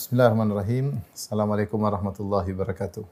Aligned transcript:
Bismillahirrahmanirrahim. 0.00 0.96
Assalamualaikum 1.12 1.76
warahmatullahi 1.76 2.56
wabarakatuh. 2.56 3.04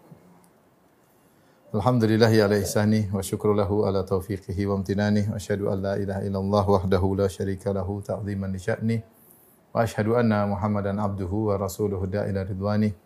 Alhamdulillahi 1.76 2.40
ala 2.40 2.56
ihsani 2.56 3.12
wa 3.12 3.20
syukru 3.20 3.52
lahu 3.52 3.84
ala 3.84 4.08
taufiqihi 4.08 4.64
wa 4.64 4.80
amtinani 4.80 5.28
wa 5.28 5.36
asyhadu 5.36 5.68
an 5.68 5.84
la 5.84 6.00
ilaha 6.00 6.24
illallah 6.24 6.64
wahdahu 6.64 7.12
la 7.12 7.28
syarika 7.28 7.76
lahu 7.76 8.00
ta'ziman 8.00 8.48
li 8.48 8.56
sya'ni 8.56 8.96
wa 9.04 9.84
asyhadu 9.84 10.16
anna 10.16 10.48
Muhammadan 10.48 10.96
abduhu 10.96 11.52
wa 11.52 11.60
rasuluhu 11.60 12.08
da'ila 12.08 12.48
ridwani. 12.48 12.96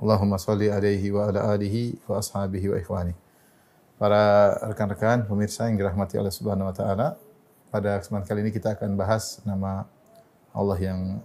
Allahumma 0.00 0.40
salli 0.40 0.72
alaihi 0.72 1.12
wa 1.12 1.28
ala 1.28 1.52
alihi 1.52 2.00
wa 2.08 2.24
ashabihi 2.24 2.72
wa 2.72 2.80
ikhwani. 2.80 3.12
Para 4.00 4.56
rekan-rekan 4.72 5.28
pemirsa 5.28 5.68
yang 5.68 5.76
dirahmati 5.76 6.16
Allah 6.16 6.32
Subhanahu 6.32 6.72
wa 6.72 6.72
taala, 6.72 7.20
pada 7.68 8.00
kesempatan 8.00 8.24
kali 8.24 8.40
ini 8.48 8.56
kita 8.56 8.72
akan 8.72 8.96
bahas 8.96 9.44
nama 9.44 9.84
Allah 10.56 10.80
yang 10.80 11.20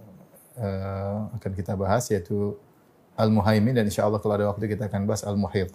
uh, 0.58 1.30
akan 1.38 1.52
kita 1.54 1.74
bahas 1.74 2.06
yaitu 2.10 2.58
Al-Muhaimin 3.14 3.78
dan 3.78 3.86
insya 3.86 4.06
Allah 4.06 4.18
kalau 4.18 4.34
ada 4.34 4.50
waktu 4.50 4.66
kita 4.66 4.90
akan 4.90 5.06
bahas 5.06 5.22
Al-Muhit. 5.22 5.70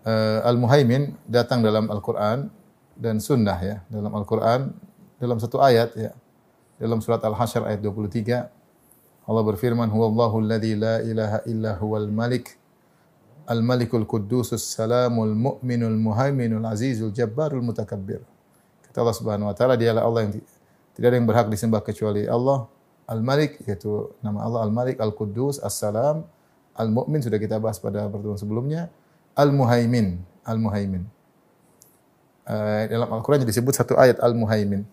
Uh, 0.00 0.40
Al-Muhaimin 0.48 1.16
datang 1.28 1.60
dalam 1.60 1.92
Al-Quran 1.92 2.48
dan 2.96 3.20
Sunnah 3.20 3.58
ya. 3.60 3.76
Dalam 3.92 4.12
Al-Quran, 4.12 4.72
dalam 5.20 5.36
satu 5.36 5.60
ayat 5.60 5.92
ya. 5.96 6.12
Dalam 6.80 7.04
surat 7.04 7.20
Al-Hasyr 7.20 7.68
ayat 7.68 7.80
23, 7.84 8.48
Allah 9.28 9.42
berfirman, 9.44 9.92
Huwallahu 9.92 10.40
alladhi 10.40 10.80
la 10.80 11.04
ilaha 11.04 11.38
illa 11.44 11.76
huwal 11.76 12.08
malik, 12.08 12.56
al-malikul 13.44 14.08
qudusus 14.08 14.64
salamul 14.64 15.36
mu'minul 15.36 15.92
muhaiminul 16.00 16.64
azizul 16.64 17.12
jabbarul 17.12 17.60
mutakabbir. 17.60 18.24
Kata 18.88 19.04
Allah 19.04 19.16
Subhanahu 19.16 19.52
wa 19.52 19.54
taala, 19.54 19.76
dialah 19.76 20.08
Allah 20.08 20.24
yang 20.24 20.32
tidak 20.96 21.06
ada 21.12 21.16
yang 21.20 21.28
berhak 21.28 21.46
disembah 21.52 21.84
kecuali 21.84 22.24
Allah, 22.24 22.64
Al-Malik 23.10 23.58
yaitu 23.66 24.14
nama 24.22 24.46
Allah 24.46 24.62
Al-Malik, 24.70 25.02
Al-Quddus, 25.02 25.58
As-Salam, 25.58 26.22
Al-Mu'min 26.78 27.18
sudah 27.18 27.42
kita 27.42 27.58
bahas 27.58 27.82
pada 27.82 28.06
pertemuan 28.06 28.38
sebelumnya, 28.38 28.86
Al-Muhaimin, 29.34 30.22
Al-Muhaimin. 30.46 31.02
Uh, 32.46 32.86
dalam 32.86 33.10
Al-Qur'an 33.10 33.42
disebut 33.42 33.74
satu 33.74 33.98
ayat 33.98 34.22
Al-Muhaimin. 34.22 34.86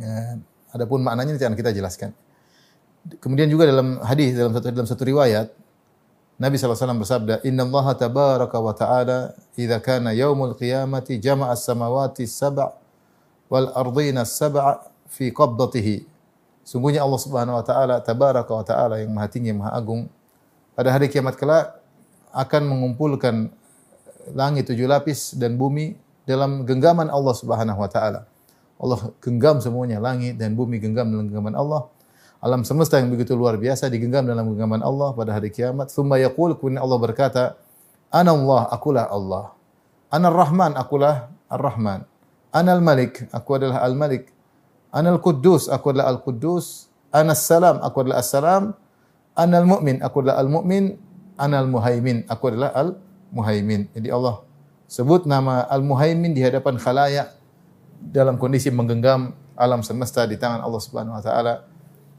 Ya, 0.00 0.40
adapun 0.72 1.04
maknanya 1.04 1.36
nanti 1.36 1.44
akan 1.44 1.58
kita 1.60 1.76
jelaskan. 1.76 2.16
Kemudian 3.20 3.52
juga 3.52 3.68
dalam 3.68 4.00
hadis 4.00 4.32
dalam 4.32 4.56
satu 4.56 4.66
dalam 4.72 4.88
satu 4.88 5.04
riwayat 5.04 5.52
Nabi 6.40 6.56
SAW 6.56 6.96
bersabda, 6.96 7.44
Inna 7.44 7.68
Allah 7.68 7.86
tabaraka 8.00 8.56
wa 8.56 8.72
ta'ala 8.72 9.36
idha 9.60 9.76
kana 9.76 10.16
yaumul 10.16 10.56
qiyamati 10.56 11.20
jama'a 11.20 11.52
samawati 11.52 12.24
sab'a 12.24 12.72
wal 13.52 13.68
ardina 13.76 14.24
sab'a 14.24 14.88
fi 15.04 15.28
qabdatihi 15.28 16.08
Sungguhnya 16.70 17.02
Allah 17.02 17.18
Subhanahu 17.18 17.58
wa 17.58 17.64
taala 17.66 17.98
tabaraka 17.98 18.52
wa 18.54 18.62
taala 18.62 19.02
yang 19.02 19.10
Maha 19.10 19.26
Tinggi 19.26 19.50
Maha 19.50 19.74
Agung 19.74 20.06
pada 20.78 20.94
hari 20.94 21.10
kiamat 21.10 21.34
kelak 21.34 21.82
akan 22.30 22.62
mengumpulkan 22.70 23.50
langit 24.30 24.70
tujuh 24.70 24.86
lapis 24.86 25.34
dan 25.34 25.58
bumi 25.58 25.98
dalam 26.22 26.62
genggaman 26.62 27.10
Allah 27.10 27.34
Subhanahu 27.34 27.74
wa 27.74 27.90
taala. 27.90 28.22
Allah 28.78 29.10
genggam 29.18 29.58
semuanya, 29.58 29.98
langit 29.98 30.38
dan 30.38 30.54
bumi 30.54 30.78
genggam 30.78 31.10
dalam 31.10 31.26
genggaman 31.26 31.58
Allah. 31.58 31.90
Alam 32.38 32.62
semesta 32.62 33.02
yang 33.02 33.10
begitu 33.10 33.34
luar 33.34 33.58
biasa 33.58 33.90
digenggam 33.90 34.22
dalam 34.22 34.46
genggaman 34.54 34.78
Allah 34.78 35.10
pada 35.10 35.34
hari 35.34 35.50
kiamat. 35.50 35.90
Tsumma 35.90 36.22
yaqul 36.22 36.54
kemudian 36.54 36.86
Allah 36.86 36.98
berkata, 37.02 37.42
"Ana 38.14 38.30
Allah, 38.30 38.70
akulah 38.70 39.10
Allah. 39.10 39.44
Ana 40.06 40.30
Rahman, 40.30 40.78
akulah 40.78 41.34
Ar-Rahman. 41.50 42.06
Ana 42.54 42.78
Al-Malik, 42.78 43.26
aku 43.34 43.58
adalah 43.58 43.82
Al-Malik. 43.82 44.30
Anal 44.90 45.22
Quddus, 45.22 45.70
aku 45.70 45.94
adalah 45.94 46.10
Al-Quddus. 46.10 46.90
Anas 47.10 47.42
Salam, 47.46 47.78
aku 47.82 48.06
adalah 48.06 48.22
As-Salam. 48.22 48.74
Anal 49.34 49.66
Mu'min, 49.66 50.02
aku 50.02 50.22
adalah 50.22 50.42
Al-Mu'min. 50.42 50.98
Anal 51.40 51.70
Muhaimin, 51.70 52.26
aku 52.28 52.52
adalah 52.52 52.74
Al-Muhaimin. 52.76 53.88
Jadi 53.96 54.12
Allah 54.12 54.44
sebut 54.90 55.24
nama 55.24 55.64
Al-Muhaimin 55.70 56.34
di 56.34 56.42
hadapan 56.42 56.76
khalayak 56.76 57.32
dalam 58.02 58.36
kondisi 58.36 58.68
menggenggam 58.74 59.32
alam 59.54 59.80
semesta 59.86 60.26
di 60.26 60.34
tangan 60.36 60.60
Allah 60.60 60.80
Subhanahu 60.82 61.16
wa 61.16 61.22
taala. 61.22 61.64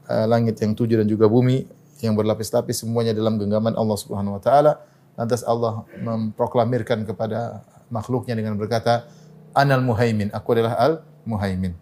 Uh, 0.02 0.26
langit 0.26 0.58
yang 0.58 0.74
tujuh 0.74 0.98
dan 0.98 1.06
juga 1.06 1.30
bumi 1.30 1.68
yang 2.02 2.18
berlapis-lapis 2.18 2.82
semuanya 2.82 3.14
dalam 3.14 3.38
genggaman 3.38 3.78
Allah 3.78 3.96
Subhanahu 4.00 4.40
wa 4.40 4.42
taala. 4.42 4.82
Lantas 5.14 5.44
Allah 5.46 5.86
memproklamirkan 6.00 7.06
kepada 7.06 7.62
makhluknya 7.92 8.34
dengan 8.34 8.58
berkata, 8.58 9.06
"Anal 9.54 9.84
Muhaimin, 9.84 10.32
aku 10.34 10.56
adalah 10.56 10.74
Al-Muhaimin." 10.80 11.81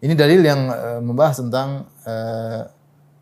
Ini 0.00 0.16
dalil 0.16 0.40
yang 0.40 0.72
uh, 0.72 1.00
membahas 1.04 1.44
tentang 1.44 1.84
uh, 2.08 2.62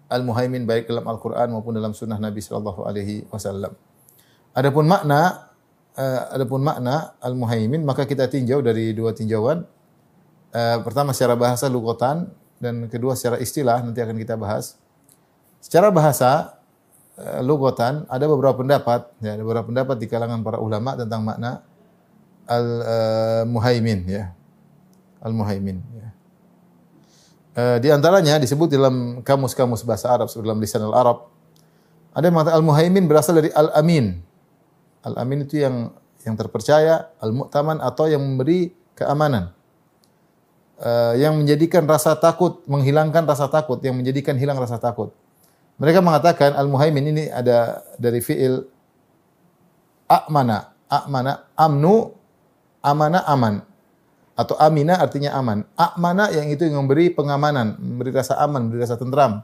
al-muhaimin 0.08 0.62
baik 0.62 0.86
dalam 0.86 1.04
Al-Qur'an 1.10 1.50
maupun 1.50 1.74
dalam 1.74 1.90
sunnah 1.90 2.16
Nabi 2.16 2.38
sallallahu 2.38 2.86
alaihi 2.86 3.26
wasallam. 3.28 3.74
Adapun 4.54 4.86
makna 4.86 5.50
uh, 5.98 6.34
adapun 6.34 6.62
makna 6.62 7.18
al-muhaimin 7.18 7.82
maka 7.82 8.06
kita 8.06 8.30
tinjau 8.30 8.62
dari 8.62 8.94
dua 8.94 9.10
tinjauan. 9.10 9.66
Uh, 10.54 10.78
pertama 10.80 11.12
secara 11.12 11.36
bahasa 11.36 11.68
lugotan 11.68 12.32
dan 12.56 12.88
kedua 12.88 13.12
secara 13.18 13.36
istilah 13.42 13.84
nanti 13.84 14.00
akan 14.00 14.16
kita 14.16 14.38
bahas. 14.38 14.80
Secara 15.60 15.92
bahasa 15.92 16.62
uh, 17.20 17.42
lugotan 17.44 18.08
ada 18.08 18.24
beberapa 18.30 18.54
pendapat 18.54 19.12
ya 19.20 19.36
ada 19.36 19.42
beberapa 19.44 19.68
pendapat 19.68 19.96
di 20.00 20.06
kalangan 20.06 20.40
para 20.40 20.62
ulama 20.62 20.96
tentang 20.96 21.20
makna 21.26 21.66
al-muhaimin 22.48 24.08
ya. 24.08 24.32
Al-muhaimin 25.20 25.82
ya. 25.98 26.07
Eh, 27.58 27.82
di 27.82 27.90
antaranya 27.90 28.38
disebut 28.38 28.70
dalam 28.70 29.18
kamus-kamus 29.26 29.82
bahasa 29.82 30.14
Arab, 30.14 30.30
dalam 30.30 30.62
lisan 30.62 30.78
al-Arab. 30.78 31.26
Ada 32.14 32.30
yang 32.30 32.38
al-muhaimin 32.38 33.10
berasal 33.10 33.34
dari 33.42 33.50
al-amin. 33.50 34.14
Al-amin 35.02 35.42
itu 35.42 35.58
yang 35.66 35.90
yang 36.22 36.38
terpercaya, 36.38 37.10
al-mu'taman 37.18 37.82
atau 37.82 38.06
yang 38.06 38.22
memberi 38.22 38.70
keamanan. 38.94 39.50
Uh, 40.78 41.18
yang 41.18 41.34
menjadikan 41.34 41.82
rasa 41.90 42.14
takut, 42.14 42.62
menghilangkan 42.70 43.26
rasa 43.26 43.50
takut, 43.50 43.82
yang 43.82 43.98
menjadikan 43.98 44.38
hilang 44.38 44.62
rasa 44.62 44.78
takut. 44.78 45.10
Mereka 45.82 45.98
mengatakan 45.98 46.54
al-muhaimin 46.54 47.10
ini 47.10 47.24
ada 47.26 47.82
dari 47.98 48.22
fiil 48.22 48.70
a'mana, 50.06 50.78
a'mana, 50.86 51.50
amnu, 51.58 52.14
amana, 52.86 53.26
aman 53.26 53.67
atau 54.38 54.54
amina 54.54 55.02
artinya 55.02 55.34
aman. 55.34 55.66
Amana 55.74 56.30
yang 56.30 56.46
itu 56.46 56.62
yang 56.62 56.86
memberi 56.86 57.10
pengamanan, 57.10 57.74
memberi 57.74 58.14
rasa 58.14 58.38
aman, 58.38 58.70
memberi 58.70 58.86
rasa 58.86 58.94
tentram. 58.94 59.42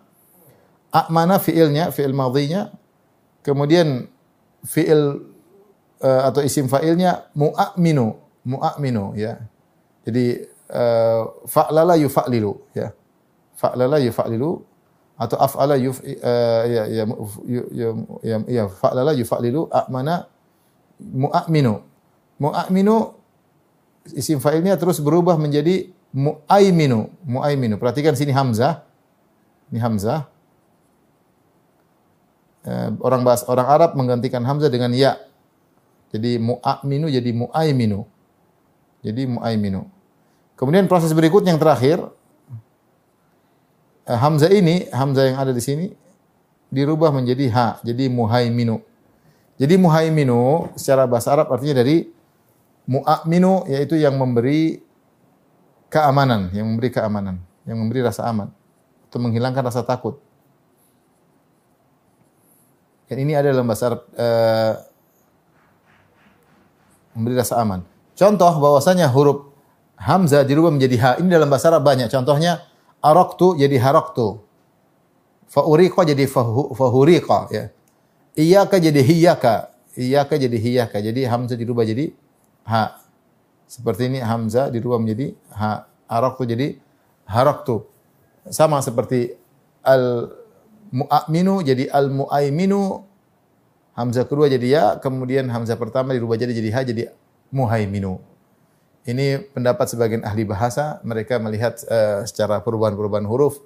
Amana 0.94 1.42
fiilnya, 1.42 1.90
fiil 1.90 2.14
madhinya. 2.14 2.70
Kemudian 3.42 4.06
fiil 4.62 5.26
uh, 5.98 6.22
atau 6.30 6.46
isim 6.46 6.70
fa'ilnya 6.70 7.26
mu'aminu, 7.34 8.14
mu'aminu 8.46 9.18
ya. 9.18 9.42
Jadi 10.06 10.46
uh, 10.70 11.42
fa'lala 11.42 11.98
yufa'lilu 11.98 12.54
ya. 12.78 12.94
Fa'lala 13.58 13.98
yufa'lilu 13.98 14.62
atau 15.18 15.36
af'ala 15.42 15.74
yuf 15.74 15.98
uh, 16.06 16.62
ya 16.70 16.86
ya 16.86 17.02
ya 17.42 17.88
ya, 18.22 18.36
ya 18.46 18.64
fa'lala 18.70 19.10
yufa'lilu 19.18 19.66
amana 19.74 20.30
mu'aminu. 21.02 21.82
Mu'aminu 22.38 23.23
isim 24.12 24.42
fa'ilnya 24.42 24.76
terus 24.76 25.00
berubah 25.00 25.40
menjadi 25.40 25.88
muaiminu, 26.12 27.08
muaiminu. 27.24 27.80
Perhatikan 27.80 28.12
sini 28.12 28.30
hamzah. 28.30 28.84
Ini 29.72 29.80
hamzah. 29.80 30.28
Eh, 32.64 32.88
orang 33.00 33.24
bahas 33.24 33.44
orang 33.48 33.66
Arab 33.68 33.90
menggantikan 33.96 34.44
hamzah 34.44 34.68
dengan 34.68 34.92
ya. 34.92 35.16
Jadi 36.12 36.36
mu'aminu 36.38 37.08
jadi 37.08 37.30
muaiminu. 37.32 38.04
Jadi 39.00 39.22
muaiminu. 39.28 39.88
Kemudian 40.54 40.86
proses 40.86 41.10
berikutnya 41.10 41.56
yang 41.56 41.60
terakhir 41.60 41.98
eh, 44.06 44.18
hamzah 44.18 44.52
ini, 44.52 44.86
hamzah 44.92 45.24
yang 45.32 45.38
ada 45.40 45.52
di 45.52 45.60
sini 45.64 45.86
dirubah 46.74 47.14
menjadi 47.14 47.46
ha, 47.54 47.66
jadi 47.86 48.10
muhaiminu. 48.10 48.82
Jadi 49.54 49.74
muhaiminu 49.78 50.74
secara 50.74 51.06
bahasa 51.06 51.30
Arab 51.30 51.54
artinya 51.54 51.82
dari 51.86 52.10
Mu'aminu 52.84 53.64
yaitu 53.64 53.96
yang 53.96 54.20
memberi 54.20 54.84
keamanan, 55.88 56.52
yang 56.52 56.68
memberi 56.68 56.90
keamanan, 56.92 57.40
yang 57.64 57.80
memberi 57.80 58.04
rasa 58.04 58.28
aman 58.28 58.52
atau 59.08 59.18
menghilangkan 59.22 59.62
rasa 59.64 59.86
takut. 59.86 60.18
Dan 63.06 63.22
ini 63.22 63.32
ada 63.38 63.52
dalam 63.52 63.68
bahasa 63.68 63.94
Arab 63.94 64.02
uh, 64.16 64.72
memberi 67.14 67.34
rasa 67.38 67.62
aman. 67.62 67.86
Contoh 68.18 68.52
bahwasanya 68.58 69.06
huruf 69.06 69.54
hamzah 69.94 70.42
dirubah 70.42 70.74
menjadi 70.74 70.96
ha. 70.98 71.10
Ini 71.22 71.28
dalam 71.30 71.46
bahasa 71.46 71.70
Arab 71.70 71.86
banyak. 71.86 72.10
Contohnya 72.10 72.64
araktu 72.98 73.54
jadi 73.54 73.76
haraktu. 73.78 74.42
Fauriqa 75.46 76.02
jadi 76.02 76.26
fahuriqa 76.74 77.38
ya. 77.54 77.64
Iyaka 78.34 78.82
jadi 78.82 78.98
hiyaka. 78.98 79.70
Iyaka 79.94 80.34
jadi 80.34 80.56
hiyaka. 80.58 80.98
Jadi 80.98 81.22
hamzah 81.22 81.54
dirubah 81.54 81.86
jadi 81.86 82.10
ha. 82.68 83.00
Seperti 83.64 84.12
ini 84.12 84.20
hamzah 84.20 84.68
dirubah 84.68 85.00
menjadi 85.00 85.32
ha. 85.56 85.88
Arak 86.08 86.36
tu 86.40 86.44
jadi 86.44 86.76
harak 87.24 87.64
tu. 87.64 87.84
Sama 88.52 88.80
seperti 88.84 89.32
al 89.80 90.28
mu'minu 90.94 91.64
jadi 91.64 91.90
al-mu'aiminu 91.90 93.02
hamzah 93.98 94.24
kedua 94.26 94.46
jadi 94.46 94.66
ya, 94.66 94.84
kemudian 95.00 95.48
hamzah 95.50 95.78
pertama 95.78 96.12
dirubah 96.14 96.38
jadi 96.38 96.52
jadi 96.54 96.70
ha 96.74 96.80
jadi 96.84 97.02
muhaiminu. 97.54 98.18
Ini 99.04 99.52
pendapat 99.52 99.92
sebagian 99.92 100.24
ahli 100.24 100.48
bahasa, 100.48 100.98
mereka 101.04 101.36
melihat 101.36 101.76
uh, 101.92 102.24
secara 102.24 102.64
perubahan-perubahan 102.64 103.28
huruf 103.28 103.60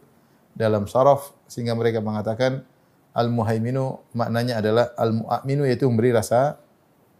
dalam 0.58 0.90
saraf 0.90 1.30
sehingga 1.46 1.78
mereka 1.78 2.02
mengatakan 2.02 2.66
al-muhaiminu 3.14 4.02
maknanya 4.12 4.58
adalah 4.58 4.90
al-mu'minu 4.98 5.62
yaitu 5.64 5.86
memberi 5.86 6.10
rasa 6.10 6.58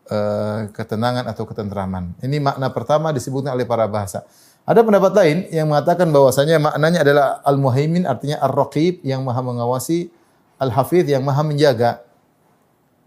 uh, 0.08 0.69
ketenangan 0.72 1.28
atau 1.28 1.44
ketentraman. 1.44 2.16
Ini 2.25 2.40
makna 2.40 2.72
pertama 2.72 3.12
disebutkan 3.14 3.55
oleh 3.55 3.69
para 3.69 3.87
bahasa. 3.87 4.25
Ada 4.69 4.84
pendapat 4.84 5.12
lain 5.16 5.38
yang 5.49 5.72
mengatakan 5.72 6.12
bahwasanya 6.12 6.60
maknanya 6.60 7.00
adalah 7.00 7.26
al-muhaimin 7.40 8.05
artinya 8.05 8.37
ar-raqib 8.44 9.00
yang 9.00 9.25
maha 9.25 9.40
mengawasi, 9.40 10.12
al-hafidh 10.60 11.08
yang 11.08 11.25
maha 11.25 11.40
menjaga. 11.40 12.05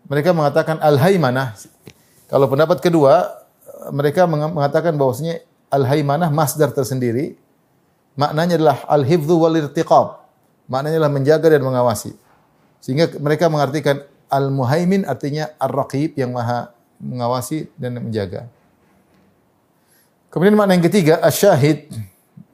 Mereka 0.09 0.33
mengatakan 0.33 0.81
al-haimanah. 0.81 1.53
Kalau 2.25 2.49
pendapat 2.49 2.81
kedua, 2.81 3.45
mereka 3.93 4.25
mengatakan 4.25 4.97
bahwasanya 4.97 5.45
al-haimanah 5.69 6.33
masdar 6.33 6.73
tersendiri. 6.73 7.37
Maknanya 8.17 8.57
adalah 8.57 8.77
al-hifdhu 8.89 9.37
wal 9.37 9.53
irtiqab. 9.61 10.17
Maknanya 10.65 10.97
adalah 10.97 11.13
menjaga 11.13 11.45
dan 11.45 11.61
mengawasi. 11.61 12.17
Sehingga 12.81 13.13
mereka 13.21 13.53
mengartikan 13.53 14.01
al-muhaimin 14.33 15.05
artinya 15.05 15.53
ar-raqib 15.61 16.17
yang 16.17 16.33
maha 16.33 16.73
mengawasi 17.01 17.67
dan 17.75 17.97
menjaga. 17.97 18.45
Kemudian 20.31 20.55
makna 20.55 20.77
yang 20.77 20.85
ketiga 20.85 21.19
asyahid. 21.19 21.91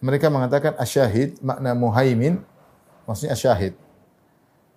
Mereka 0.02 0.32
mengatakan 0.32 0.74
asyahid 0.80 1.38
makna 1.44 1.76
muhaimin 1.76 2.42
maksudnya 3.06 3.36
asyahid. 3.36 3.78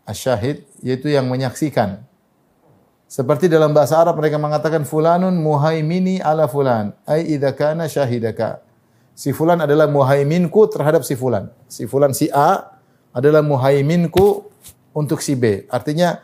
Asyahid 0.04 0.66
yaitu 0.84 1.08
yang 1.08 1.24
menyaksikan. 1.30 2.02
Seperti 3.10 3.50
dalam 3.50 3.74
bahasa 3.74 3.98
Arab 3.98 4.20
mereka 4.20 4.38
mengatakan 4.38 4.86
fulanun 4.86 5.34
muhaimini 5.34 6.22
ala 6.22 6.46
fulan. 6.46 6.94
Ai 7.08 7.26
idza 7.34 7.50
kana 7.54 7.90
syahidaka. 7.90 8.62
Si 9.16 9.34
fulan 9.34 9.58
adalah 9.60 9.90
muhaiminku 9.90 10.70
terhadap 10.70 11.02
si 11.02 11.18
fulan. 11.18 11.50
Si 11.66 11.84
fulan 11.90 12.14
si 12.14 12.30
A 12.30 12.78
adalah 13.10 13.42
muhaiminku 13.42 14.46
untuk 14.94 15.20
si 15.24 15.34
B. 15.34 15.66
Artinya 15.68 16.22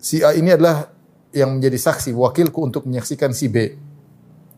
si 0.00 0.20
A 0.20 0.34
ini 0.34 0.52
adalah 0.52 0.93
yang 1.34 1.58
menjadi 1.58 1.76
saksi, 1.76 2.14
wakilku 2.14 2.62
untuk 2.62 2.86
menyaksikan 2.86 3.34
si 3.34 3.50
B. 3.50 3.74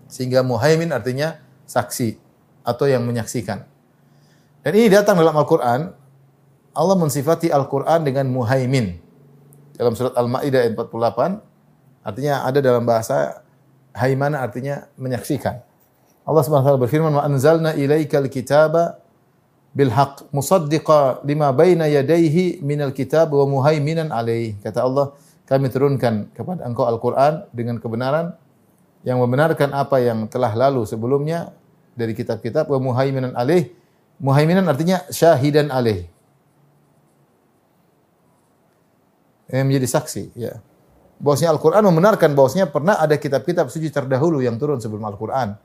Sehingga 0.07 0.45
muhaimin 0.45 0.93
artinya 0.93 1.41
saksi 1.67 2.15
atau 2.63 2.87
yang 2.87 3.03
menyaksikan. 3.03 3.65
Dan 4.63 4.73
ini 4.77 4.93
datang 4.93 5.19
dalam 5.19 5.35
Al-Qur'an. 5.35 5.91
Allah 6.77 6.97
mensifati 7.01 7.49
Al-Qur'an 7.49 8.05
dengan 8.05 8.29
muhaimin 8.29 9.07
dalam 9.77 9.93
surat 9.93 10.17
Al-Maidah 10.17 10.65
ayat 10.65 10.73
48 10.73 11.41
artinya 12.07 12.35
ada 12.49 12.59
dalam 12.65 12.85
bahasa 12.89 13.45
haimana 13.93 14.41
artinya 14.45 14.89
menyaksikan. 14.97 15.61
Allah 16.27 16.43
taala 16.43 16.81
berfirman 16.81 17.13
wa 17.13 17.23
anzalna 17.23 17.77
ilaikal 17.79 18.27
kitaba 18.27 18.99
bil 19.77 19.93
haqq 19.93 20.33
musaddiqa 20.35 21.23
lima 21.23 21.53
baina 21.53 21.87
yadayhi 21.87 22.65
minal 22.65 22.91
kitab 22.91 23.31
wa 23.31 23.45
muhaiminan 23.47 24.11
alaih. 24.11 24.57
Kata 24.65 24.83
Allah, 24.83 25.13
kami 25.47 25.71
turunkan 25.71 26.35
kepada 26.35 26.67
engkau 26.67 26.85
Al-Qur'an 26.91 27.47
dengan 27.55 27.79
kebenaran 27.79 28.35
yang 29.07 29.23
membenarkan 29.23 29.71
apa 29.71 30.03
yang 30.03 30.27
telah 30.27 30.51
lalu 30.53 30.83
sebelumnya 30.83 31.55
dari 31.95 32.13
kitab-kitab 32.13 32.67
wa 32.67 32.79
muhaiminan 32.83 33.33
alaih. 33.39 33.71
Muhaiminan 34.19 34.67
artinya 34.67 35.07
syahidan 35.09 35.71
alaih. 35.71 36.11
yang 39.51 39.67
menjadi 39.71 39.87
saksi 39.87 40.35
ya. 40.35 40.59
Bahwasanya 41.17 41.57
Al-Qur'an 41.57 41.81
membenarkan 41.81 42.37
bahwasanya 42.37 42.69
pernah 42.69 43.01
ada 43.01 43.17
kitab-kitab 43.17 43.73
suci 43.73 43.89
terdahulu 43.89 44.45
yang 44.45 44.61
turun 44.61 44.83
sebelum 44.83 45.01
Al-Qur'an. 45.09 45.57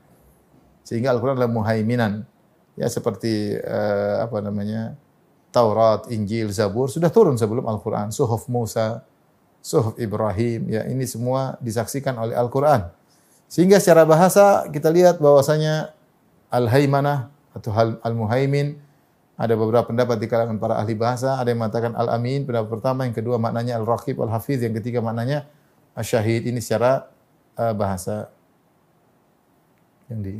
Sehingga 0.80 1.12
Al-Qur'an 1.12 1.36
adalah 1.36 1.52
muhaiminan. 1.52 2.24
Ya 2.72 2.88
seperti 2.88 3.60
uh, 3.60 4.24
apa 4.24 4.40
namanya? 4.40 4.96
Taurat, 5.52 6.08
Injil, 6.08 6.48
Zabur 6.48 6.88
sudah 6.88 7.12
turun 7.12 7.36
sebelum 7.36 7.68
Al-Qur'an. 7.68 8.08
Suhuf 8.08 8.48
Musa, 8.48 9.04
Suhuf 9.62 9.94
Ibrahim, 9.94 10.66
ya 10.66 10.82
ini 10.90 11.06
semua 11.06 11.54
disaksikan 11.62 12.18
oleh 12.18 12.34
Al-Qur'an. 12.34 12.90
Sehingga 13.46 13.78
secara 13.78 14.02
bahasa 14.02 14.66
kita 14.74 14.90
lihat 14.90 15.22
bahwasanya 15.22 15.94
al-haimanah 16.50 17.30
atau 17.54 17.70
al-muhaimin 18.02 18.74
ada 19.38 19.54
beberapa 19.54 19.86
pendapat 19.86 20.18
di 20.18 20.26
kalangan 20.26 20.58
para 20.58 20.82
ahli 20.82 20.98
bahasa, 20.98 21.38
ada 21.38 21.54
yang 21.54 21.62
mengatakan 21.62 21.94
al-amin, 21.94 22.42
pendapat 22.42 22.68
pertama, 22.68 23.06
yang 23.06 23.14
kedua 23.14 23.38
maknanya 23.38 23.78
al-raqib, 23.78 24.18
al-hafiz, 24.18 24.60
yang 24.60 24.74
ketiga 24.74 24.98
maknanya 24.98 25.46
asyahid. 25.94 26.42
Ini 26.42 26.58
secara 26.58 27.06
uh, 27.54 27.74
bahasa 27.74 28.28
yang 30.10 30.20
di 30.20 30.36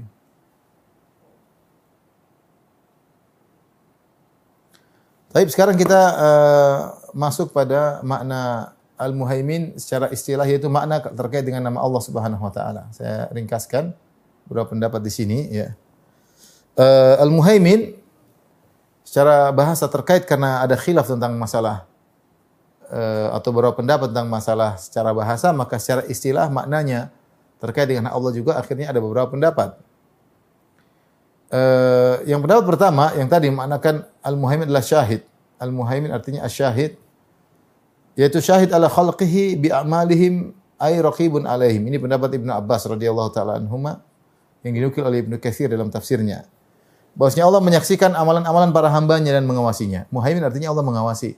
Tapi 5.33 5.49
sekarang 5.49 5.81
kita 5.81 6.01
uh, 6.13 6.79
masuk 7.17 7.57
pada 7.57 8.05
makna 8.05 8.77
al-muhaimin 9.03 9.75
secara 9.77 10.09
istilah 10.15 10.47
yaitu 10.47 10.71
makna 10.71 11.03
terkait 11.03 11.43
dengan 11.43 11.67
nama 11.67 11.83
Allah 11.83 12.03
Subhanahu 12.03 12.43
wa 12.43 12.53
taala. 12.55 12.89
Saya 12.95 13.27
ringkaskan 13.35 13.93
beberapa 14.47 14.71
pendapat 14.73 15.01
di 15.03 15.13
sini 15.13 15.39
ya. 15.51 15.75
Uh, 16.73 17.21
al-muhaimin 17.21 17.99
secara 19.05 19.53
bahasa 19.53 19.91
terkait 19.91 20.25
karena 20.25 20.65
ada 20.65 20.73
khilaf 20.79 21.05
tentang 21.05 21.37
masalah 21.37 21.85
uh, 22.89 23.35
atau 23.37 23.53
beberapa 23.53 23.77
pendapat 23.77 24.09
tentang 24.09 24.31
masalah 24.33 24.81
secara 24.81 25.13
bahasa 25.13 25.53
maka 25.53 25.77
secara 25.77 26.07
istilah 26.09 26.49
maknanya 26.49 27.13
terkait 27.61 27.91
dengan 27.91 28.09
Allah 28.09 28.33
juga 28.33 28.57
akhirnya 28.57 28.89
ada 28.89 29.03
beberapa 29.03 29.29
pendapat. 29.29 29.77
Uh, 31.53 32.25
yang 32.25 32.41
pendapat 32.41 32.65
pertama 32.65 33.13
yang 33.13 33.29
tadi 33.29 33.53
maknakan 33.53 34.09
al-muhaimin 34.25 34.71
adalah 34.71 34.87
syahid. 34.87 35.27
Al-muhaimin 35.61 36.09
artinya 36.09 36.43
asyahid 36.49 37.02
yaitu 38.19 38.39
syahid 38.41 38.71
ala 38.73 38.89
khalqihi 38.89 39.57
bi 39.59 39.69
a'malihim 39.73 40.53
ay 40.83 40.99
raqibun 40.99 41.47
alaihim. 41.47 41.87
Ini 41.87 41.97
pendapat 42.03 42.35
Ibnu 42.37 42.51
Abbas 42.51 42.91
radhiyallahu 42.91 43.31
taala 43.31 43.57
anhuma 43.63 44.03
yang 44.67 44.75
dinukil 44.75 45.07
oleh 45.07 45.23
Ibnu 45.23 45.39
Katsir 45.39 45.71
dalam 45.71 45.89
tafsirnya. 45.89 46.45
Bahwasanya 47.13 47.45
Allah 47.45 47.63
menyaksikan 47.63 48.11
amalan-amalan 48.17 48.73
para 48.73 48.89
hambanya 48.89 49.37
dan 49.37 49.45
mengawasinya. 49.45 50.09
Muhaimin 50.09 50.41
artinya 50.43 50.73
Allah 50.73 50.85
mengawasi. 50.85 51.37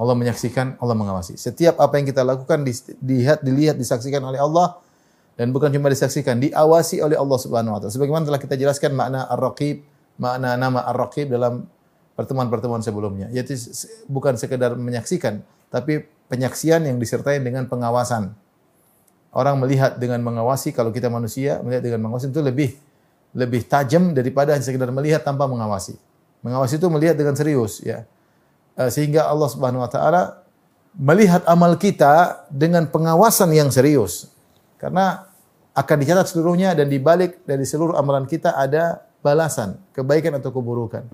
Allah 0.00 0.16
menyaksikan, 0.16 0.80
Allah 0.80 0.96
mengawasi. 0.96 1.36
Setiap 1.36 1.76
apa 1.76 2.00
yang 2.00 2.08
kita 2.08 2.24
lakukan 2.24 2.64
dilihat, 3.04 3.44
dilihat, 3.44 3.76
disaksikan 3.76 4.24
oleh 4.24 4.40
Allah 4.40 4.80
dan 5.36 5.52
bukan 5.52 5.68
cuma 5.68 5.92
disaksikan, 5.92 6.40
diawasi 6.40 7.04
oleh 7.04 7.20
Allah 7.20 7.36
Subhanahu 7.36 7.76
wa 7.76 7.78
taala. 7.84 7.92
Sebagaimana 7.92 8.24
telah 8.24 8.40
kita 8.40 8.56
jelaskan 8.56 8.96
makna 8.96 9.28
Ar-Raqib, 9.28 9.84
makna 10.16 10.56
nama 10.56 10.88
Ar-Raqib 10.88 11.28
dalam 11.28 11.68
pertemuan-pertemuan 12.16 12.80
sebelumnya. 12.80 13.28
Yaitu 13.28 13.60
bukan 14.08 14.40
sekedar 14.40 14.72
menyaksikan, 14.72 15.44
tapi 15.70 16.04
penyaksian 16.30 16.86
yang 16.86 16.98
disertai 16.98 17.38
dengan 17.42 17.66
pengawasan. 17.66 18.34
Orang 19.30 19.62
melihat 19.62 19.96
dengan 19.96 20.18
mengawasi, 20.26 20.74
kalau 20.74 20.90
kita 20.90 21.06
manusia 21.06 21.62
melihat 21.62 21.86
dengan 21.86 22.06
mengawasi 22.06 22.34
itu 22.34 22.42
lebih 22.42 22.74
lebih 23.30 23.62
tajam 23.70 24.10
daripada 24.10 24.58
hanya 24.58 24.66
sekedar 24.66 24.90
melihat 24.90 25.22
tanpa 25.22 25.46
mengawasi. 25.46 25.94
Mengawasi 26.42 26.82
itu 26.82 26.86
melihat 26.90 27.14
dengan 27.14 27.38
serius 27.38 27.78
ya. 27.78 28.02
Eh, 28.74 28.90
sehingga 28.90 29.30
Allah 29.30 29.46
Subhanahu 29.46 29.86
wa 29.86 29.90
taala 29.90 30.42
melihat 30.98 31.46
amal 31.46 31.78
kita 31.78 32.46
dengan 32.50 32.90
pengawasan 32.90 33.54
yang 33.54 33.70
serius. 33.70 34.30
Karena 34.82 35.30
akan 35.76 35.96
dicatat 36.02 36.26
seluruhnya 36.26 36.74
dan 36.74 36.90
dibalik 36.90 37.46
dari 37.46 37.62
seluruh 37.62 37.94
amalan 37.94 38.26
kita 38.26 38.58
ada 38.58 39.06
balasan, 39.22 39.78
kebaikan 39.94 40.42
atau 40.42 40.50
keburukan. 40.50 41.06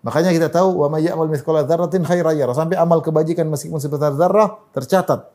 Makanya 0.00 0.32
kita 0.32 0.48
tahu 0.48 0.80
wa 0.80 0.88
may 0.88 1.04
ya'mal 1.04 1.28
mithqala 1.28 1.68
dzarratin 1.68 2.02
khairan 2.08 2.32
yarah. 2.32 2.56
Sampai 2.56 2.80
amal 2.80 3.04
kebajikan 3.04 3.44
meskipun 3.52 3.76
sebesar 3.76 4.16
zarrah 4.16 4.56
tercatat. 4.72 5.28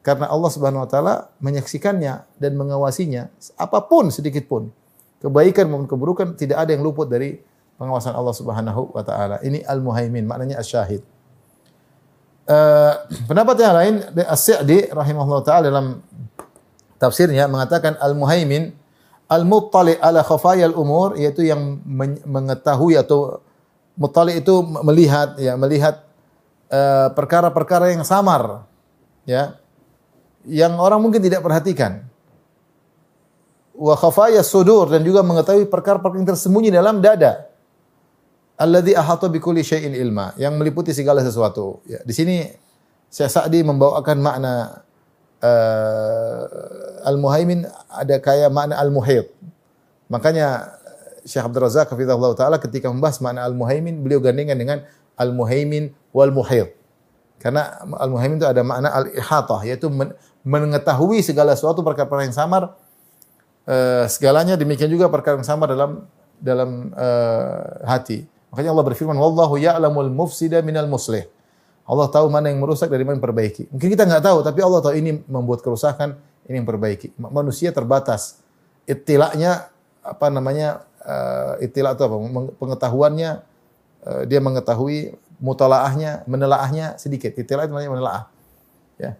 Karena 0.00 0.32
Allah 0.32 0.48
Subhanahu 0.48 0.84
wa 0.84 0.88
taala 0.88 1.14
menyaksikannya 1.44 2.24
dan 2.40 2.52
mengawasinya 2.56 3.28
apa 3.60 3.84
pun 3.84 4.08
sedikit 4.08 4.48
pun 4.48 4.72
kebaikan 5.20 5.68
maupun 5.68 5.90
keburukan 5.90 6.26
tidak 6.38 6.64
ada 6.64 6.70
yang 6.72 6.86
luput 6.86 7.10
dari 7.10 7.36
pengawasan 7.76 8.14
Allah 8.16 8.34
Subhanahu 8.34 8.96
wa 8.96 9.02
taala. 9.04 9.36
Ini 9.44 9.66
al-muhaimin, 9.68 10.24
maknanya 10.24 10.62
asyahid. 10.62 11.04
Uh, 12.48 13.04
pendapat 13.28 13.60
yang 13.60 13.76
lain 13.76 13.94
As-Sa'di 14.24 14.88
rahimahullah 14.88 15.42
taala 15.44 15.68
dalam 15.68 16.00
tafsirnya 16.96 17.44
mengatakan 17.44 18.00
al-muhaimin 18.00 18.72
al-muttali 19.28 20.00
ala 20.00 20.24
khafayal 20.24 20.72
umur 20.72 21.12
yaitu 21.20 21.44
yang 21.44 21.84
mengetahui 22.24 22.96
atau 22.96 23.44
muttali 23.98 24.38
itu 24.38 24.62
melihat 24.86 25.34
ya 25.42 25.58
melihat 25.58 26.06
eh, 26.70 27.08
perkara-perkara 27.12 27.90
uh, 27.90 27.92
yang 27.98 28.02
samar 28.06 28.64
ya 29.26 29.58
yang 30.46 30.78
orang 30.78 31.02
mungkin 31.02 31.18
tidak 31.18 31.42
perhatikan 31.42 32.08
wa 33.78 33.94
khafaya 33.94 34.42
sudur 34.42 34.90
dan 34.90 35.06
juga 35.06 35.22
mengetahui 35.22 35.70
perkara-perkara 35.70 36.18
yang 36.18 36.28
tersembunyi 36.34 36.70
dalam 36.74 36.98
dada. 36.98 37.46
alladzi 38.58 38.90
ahata 38.90 39.30
bi 39.30 39.38
kulli 39.38 39.62
syai'in 39.62 39.94
ilma, 39.94 40.34
yang 40.34 40.58
meliputi 40.58 40.90
segala 40.90 41.22
sesuatu. 41.22 41.78
Ya, 41.86 42.02
di 42.02 42.10
sini 42.10 42.42
Syekh 43.06 43.30
Sa'di 43.30 43.62
membawakan 43.62 44.18
makna 44.18 44.82
uh, 45.38 46.42
al-muhaimin 47.06 47.70
ada 47.86 48.18
kayak 48.18 48.50
makna 48.50 48.74
al-muhit. 48.82 49.30
Makanya 50.10 50.77
Syekh 51.24 51.44
Abdul 51.46 51.62
Razak 51.64 51.90
hafizahullah 51.90 52.34
taala 52.38 52.56
ketika 52.62 52.90
membahas 52.90 53.18
makna 53.22 53.46
al-muhaimin 53.46 54.02
beliau 54.02 54.22
gandengkan 54.22 54.58
dengan 54.58 54.78
al-muhaimin 55.18 55.94
wal 56.14 56.30
muhit. 56.30 56.74
Karena 57.38 57.78
al-muhaimin 57.98 58.42
itu 58.42 58.48
ada 58.50 58.62
makna 58.66 58.90
al-ihatah 58.90 59.62
yaitu 59.66 59.86
mengetahui 60.42 61.22
segala 61.22 61.54
sesuatu 61.54 61.86
perkara-perkara 61.86 62.26
yang 62.26 62.34
samar 62.34 62.74
uh, 63.68 64.04
segalanya 64.08 64.56
demikian 64.56 64.88
juga 64.88 65.12
perkara 65.12 65.36
yang 65.36 65.46
samar 65.46 65.68
dalam 65.70 66.08
dalam 66.40 66.90
uh, 66.96 67.84
hati. 67.84 68.24
Makanya 68.48 68.72
Allah 68.72 68.86
berfirman 68.88 69.16
wallahu 69.18 69.60
ya'lamul 69.60 70.08
mufsida 70.08 70.64
minal 70.64 70.88
muslih. 70.88 71.28
Allah 71.88 72.08
tahu 72.08 72.28
mana 72.28 72.52
yang 72.52 72.60
merusak 72.60 72.88
dari 72.88 73.04
mana 73.04 73.16
yang 73.16 73.24
perbaiki. 73.24 73.68
Mungkin 73.72 73.88
kita 73.96 74.04
nggak 74.04 74.24
tahu, 74.24 74.38
tapi 74.44 74.60
Allah 74.60 74.80
tahu 74.84 74.94
ini 74.96 75.24
membuat 75.24 75.64
kerusakan, 75.64 76.20
ini 76.44 76.60
yang 76.60 76.68
perbaiki. 76.68 77.16
Manusia 77.16 77.72
terbatas. 77.72 78.44
Itilaknya 78.84 79.72
apa 80.04 80.28
namanya? 80.28 80.84
Uh, 81.08 81.56
itilak 81.64 81.96
itu 81.96 82.04
apa? 82.04 82.16
Pengetahuannya 82.60 83.30
uh, 84.04 84.22
dia 84.28 84.44
mengetahui 84.44 85.16
mutalaahnya, 85.40 86.28
menelaahnya 86.28 87.00
sedikit. 87.00 87.32
Itilak 87.32 87.68
itu 87.68 87.72
namanya 87.72 87.92
menelaah. 87.96 88.24
Ya. 89.00 89.16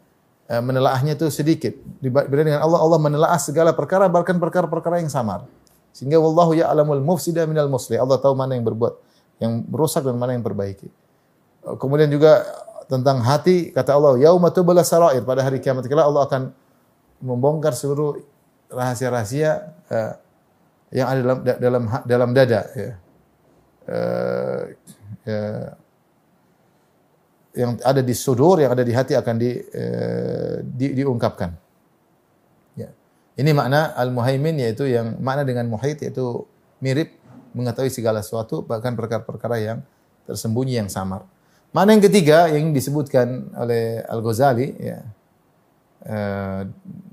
Uh, 0.52 0.60
menelaahnya 0.60 1.16
itu 1.16 1.32
sedikit. 1.32 1.72
Dibanding 2.04 2.52
dengan 2.52 2.60
Allah, 2.60 2.76
Allah 2.84 3.00
menelaah 3.00 3.40
segala 3.40 3.72
perkara 3.72 4.04
bahkan 4.12 4.36
perkara-perkara 4.36 5.00
yang 5.00 5.08
samar. 5.08 5.48
Sehingga 5.96 6.20
wallahu 6.20 6.52
ya'lamul 6.52 7.00
mufsida 7.00 7.48
minal 7.48 7.72
muslih. 7.72 7.96
Allah 7.96 8.20
tahu 8.20 8.36
mana 8.36 8.52
yang 8.52 8.68
berbuat 8.68 9.08
yang 9.40 9.64
merusak 9.70 10.04
dan 10.04 10.18
mana 10.18 10.34
yang 10.34 10.44
perbaiki. 10.44 10.90
Kemudian 11.78 12.10
juga 12.10 12.44
tentang 12.90 13.22
hati 13.22 13.70
kata 13.70 13.94
Allah 13.94 14.16
yauma 14.18 14.48
tubla 14.50 14.82
sarair 14.82 15.20
pada 15.22 15.44
hari 15.44 15.60
kiamat 15.60 15.84
kelak 15.86 16.08
Allah 16.08 16.24
akan 16.24 16.42
membongkar 17.20 17.76
seluruh 17.76 18.18
rahasia-rahasia 18.72 19.74
yang 20.92 21.06
ada 21.08 21.20
dalam 21.20 21.38
dalam 21.60 21.82
dalam 22.04 22.30
dada 22.32 22.62
ya. 22.72 22.90
Uh, 23.88 24.60
ya 25.24 25.42
yang 27.58 27.74
ada 27.82 28.00
di 28.04 28.14
sudur 28.14 28.62
yang 28.62 28.70
ada 28.70 28.86
di 28.86 28.92
hati 28.94 29.18
akan 29.18 29.34
di, 29.34 29.50
uh, 29.58 30.62
di 30.62 30.94
diungkapkan. 30.94 31.50
Ya. 32.78 32.94
Ini 33.34 33.50
makna 33.50 33.96
al-muhaimin 33.98 34.62
yaitu 34.62 34.86
yang 34.86 35.18
makna 35.18 35.42
dengan 35.42 35.66
muhait 35.66 35.98
yaitu 35.98 36.46
mirip 36.78 37.18
mengetahui 37.56 37.90
segala 37.90 38.22
sesuatu 38.22 38.62
bahkan 38.62 38.94
perkara-perkara 38.94 39.58
yang 39.58 39.78
tersembunyi 40.28 40.78
yang 40.78 40.88
samar. 40.92 41.26
Mana 41.74 41.92
yang 41.96 42.04
ketiga 42.04 42.48
yang 42.48 42.70
disebutkan 42.72 43.52
oleh 43.58 44.06
Al-Ghazali 44.06 44.68
ya. 44.78 44.98
Uh, 45.98 46.62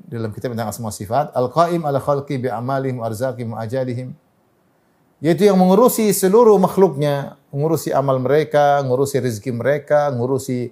dalam 0.05 0.29
kitab 0.29 0.53
tentang 0.53 0.69
asma 0.69 0.93
sifat, 0.93 1.33
al-qaim 1.33 1.81
ala 1.81 1.97
khalqi 1.97 2.37
bi 2.37 2.49
amalihim 2.49 3.01
arzaqihim 3.01 3.57
ajalihim. 3.57 4.13
Yaitu 5.23 5.49
yang 5.49 5.57
mengurusi 5.57 6.11
seluruh 6.13 6.59
makhluknya, 6.61 7.39
mengurusi 7.49 7.89
amal 7.89 8.21
mereka, 8.21 8.83
mengurusi 8.85 9.17
rezeki 9.17 9.55
mereka, 9.55 10.13
mengurusi 10.13 10.69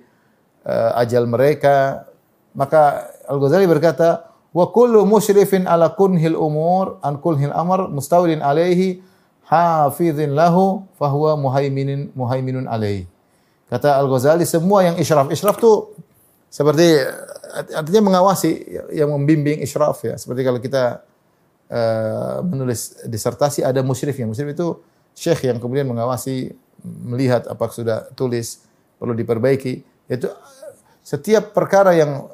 uh, 0.67 0.99
ajal 1.01 1.25
mereka. 1.25 2.05
Maka 2.53 3.09
Al-Ghazali 3.25 3.65
berkata, 3.65 4.29
wa 4.53 4.69
kullu 4.69 5.07
musyrifin 5.09 5.65
ala 5.65 5.89
kunhil 5.97 6.37
umur 6.37 7.01
an 7.01 7.17
kunhil 7.17 7.49
amr 7.49 7.89
mustawlin 7.89 8.45
alaihi 8.45 9.01
hafizin 9.49 10.37
lahu 10.37 10.85
fahuwa 11.01 11.33
muhaiminun 11.39 12.13
muhaiminun 12.13 12.69
alaihi. 12.69 13.09
Kata 13.71 13.97
Al-Ghazali, 13.97 14.45
semua 14.45 14.85
yang 14.85 15.01
israf. 15.01 15.25
Israf 15.33 15.57
itu 15.57 15.97
seperti 16.53 17.01
artinya 17.53 18.01
mengawasi, 18.10 18.65
yang 18.91 19.13
membimbing 19.13 19.62
israf 19.62 20.01
ya. 20.01 20.17
Seperti 20.17 20.41
kalau 20.41 20.60
kita 20.60 21.05
uh, 21.69 22.41
menulis 22.41 23.05
disertasi 23.05 23.62
ada 23.62 23.86
musyrif 23.86 24.17
yang 24.17 24.33
musyrif 24.33 24.57
itu 24.57 24.67
syekh 25.13 25.48
yang 25.48 25.62
kemudian 25.62 25.86
mengawasi 25.86 26.57
melihat 26.83 27.45
apa 27.45 27.69
sudah 27.69 28.10
tulis 28.17 28.65
perlu 28.98 29.13
diperbaiki. 29.13 29.86
Itu 30.10 30.33
setiap 31.05 31.53
perkara 31.53 31.93
yang 31.93 32.27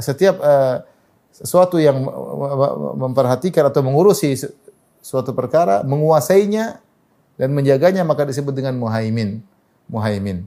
setiap 0.00 0.40
uh, 0.40 0.82
sesuatu 1.30 1.78
yang 1.78 2.00
memperhatikan 2.98 3.68
atau 3.70 3.84
mengurusi 3.84 4.34
suatu 5.00 5.32
perkara, 5.32 5.84
menguasainya 5.86 6.80
dan 7.40 7.48
menjaganya 7.56 8.04
maka 8.04 8.28
disebut 8.28 8.52
dengan 8.52 8.76
muhaimin 8.76 9.40
muhaimin. 9.90 10.46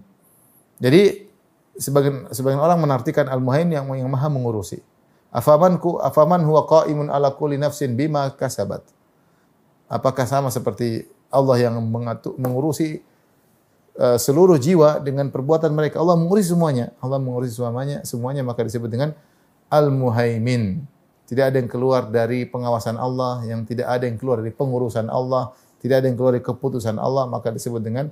Jadi 0.80 1.28
sebagian 1.78 2.30
sebagian 2.30 2.62
orang 2.62 2.80
menartikan 2.82 3.26
al-muhaimin 3.30 3.78
yang 3.78 3.86
yang 3.94 4.10
maha 4.10 4.30
mengurusi. 4.30 4.82
Afamanku 5.34 5.98
afaman 5.98 6.46
huwa 6.46 6.70
qaimun 6.70 7.10
ala 7.10 7.34
kulli 7.34 7.58
nafsin 7.58 7.98
bima 7.98 8.30
kasabat. 8.34 8.86
Apakah 9.90 10.30
sama 10.30 10.54
seperti 10.54 11.10
Allah 11.34 11.70
yang 11.70 11.82
mengatur, 11.82 12.38
mengurusi 12.38 13.02
uh, 13.98 14.18
seluruh 14.22 14.62
jiwa 14.62 15.02
dengan 15.02 15.34
perbuatan 15.34 15.74
mereka. 15.74 15.98
Allah 15.98 16.14
mengurusi 16.14 16.54
semuanya. 16.54 16.94
Allah 17.02 17.18
mengurusi 17.18 17.58
semuanya, 17.58 18.06
semuanya 18.06 18.46
maka 18.46 18.62
disebut 18.62 18.90
dengan 18.90 19.18
al-muhaimin. 19.74 20.86
Tidak 21.26 21.50
ada 21.50 21.58
yang 21.58 21.66
keluar 21.66 22.14
dari 22.14 22.46
pengawasan 22.46 23.02
Allah, 23.02 23.42
yang 23.50 23.66
tidak 23.66 23.90
ada 23.90 24.06
yang 24.06 24.22
keluar 24.22 24.38
dari 24.46 24.54
pengurusan 24.54 25.10
Allah, 25.10 25.50
tidak 25.82 26.00
ada 26.00 26.06
yang 26.08 26.16
keluar 26.16 26.32
dari 26.38 26.46
keputusan 26.46 26.96
Allah, 26.96 27.28
maka 27.28 27.52
disebut 27.52 27.84
dengan 27.84 28.08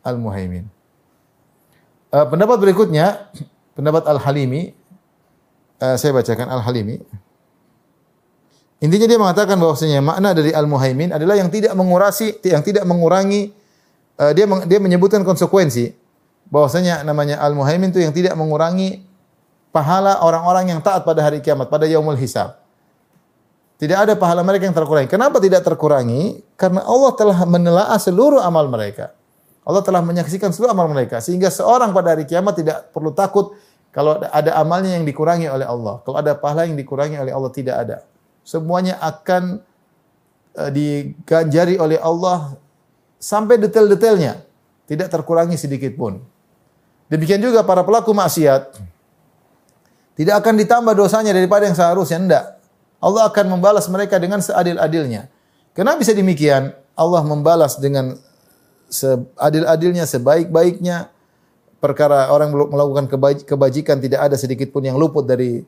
Al-Muhaimin. 0.00 0.64
Uh, 2.12 2.28
pendapat 2.28 2.60
berikutnya, 2.60 3.32
pendapat 3.72 4.04
Al-Halimi, 4.04 4.76
uh, 5.80 5.96
saya 5.96 6.12
bacakan 6.12 6.44
Al-Halimi. 6.44 7.00
Intinya 8.84 9.08
dia 9.08 9.16
mengatakan 9.16 9.56
bahwasanya 9.56 10.04
makna 10.04 10.36
dari 10.36 10.52
Al-Muhaimin 10.52 11.16
adalah 11.16 11.40
yang 11.40 11.48
tidak 11.48 11.72
mengurasi, 11.72 12.36
yang 12.44 12.60
tidak 12.60 12.84
mengurangi, 12.84 13.56
uh, 14.20 14.28
dia 14.36 14.44
dia 14.68 14.76
menyebutkan 14.76 15.24
konsekuensi 15.24 15.96
bahwasanya 16.52 17.00
namanya 17.00 17.40
Al-Muhaimin 17.40 17.88
itu 17.88 18.04
yang 18.04 18.12
tidak 18.12 18.36
mengurangi 18.36 19.08
pahala 19.72 20.20
orang-orang 20.20 20.68
yang 20.68 20.84
taat 20.84 21.08
pada 21.08 21.24
hari 21.24 21.40
kiamat, 21.40 21.72
pada 21.72 21.88
yaumul 21.88 22.20
hisab. 22.20 22.60
Tidak 23.80 23.98
ada 23.98 24.12
pahala 24.20 24.44
mereka 24.44 24.68
yang 24.68 24.76
terkurangi. 24.76 25.08
Kenapa 25.08 25.40
tidak 25.40 25.64
terkurangi? 25.64 26.44
Karena 26.60 26.84
Allah 26.84 27.12
telah 27.16 27.38
menelaah 27.48 27.96
seluruh 27.96 28.38
amal 28.44 28.68
mereka. 28.68 29.16
Allah 29.62 29.82
telah 29.86 30.02
menyaksikan 30.02 30.50
seluruh 30.50 30.74
amal 30.74 30.90
mereka 30.90 31.22
sehingga 31.22 31.46
seorang 31.46 31.94
pada 31.94 32.18
hari 32.18 32.26
kiamat 32.26 32.58
tidak 32.58 32.90
perlu 32.90 33.14
takut 33.14 33.54
kalau 33.94 34.18
ada 34.18 34.56
amalnya 34.58 34.96
yang 34.96 35.04
dikurangi 35.04 35.46
oleh 35.46 35.68
Allah. 35.68 36.00
Kalau 36.02 36.16
ada 36.16 36.32
pahala 36.32 36.64
yang 36.64 36.80
dikurangi 36.80 37.20
oleh 37.20 37.30
Allah 37.30 37.52
tidak 37.52 37.76
ada. 37.76 37.96
Semuanya 38.42 38.98
akan 38.98 39.60
uh, 40.56 40.70
diganjari 40.72 41.76
oleh 41.76 42.00
Allah 42.00 42.56
sampai 43.20 43.60
detail-detailnya, 43.60 44.42
tidak 44.88 45.12
terkurangi 45.12 45.60
sedikit 45.60 45.92
pun. 45.94 46.24
Demikian 47.12 47.38
juga 47.44 47.60
para 47.62 47.84
pelaku 47.84 48.16
maksiat 48.16 48.80
tidak 50.16 50.34
akan 50.44 50.54
ditambah 50.60 50.92
dosanya 50.96 51.36
daripada 51.36 51.68
yang 51.68 51.76
seharusnya 51.76 52.18
enggak. 52.20 52.44
Allah 53.02 53.28
akan 53.28 53.58
membalas 53.58 53.88
mereka 53.92 54.16
dengan 54.16 54.40
seadil-adilnya. 54.40 55.28
Kenapa 55.76 56.00
bisa 56.00 56.16
demikian? 56.16 56.72
Allah 56.92 57.20
membalas 57.24 57.76
dengan 57.80 58.16
seadil-adilnya, 58.92 60.04
sebaik-baiknya. 60.04 61.08
Perkara 61.82 62.30
orang 62.30 62.54
melakukan 62.54 63.10
kebajikan 63.42 63.98
tidak 63.98 64.30
ada 64.30 64.36
sedikit 64.38 64.70
pun 64.70 64.86
yang 64.86 64.94
luput 64.94 65.26
dari 65.26 65.66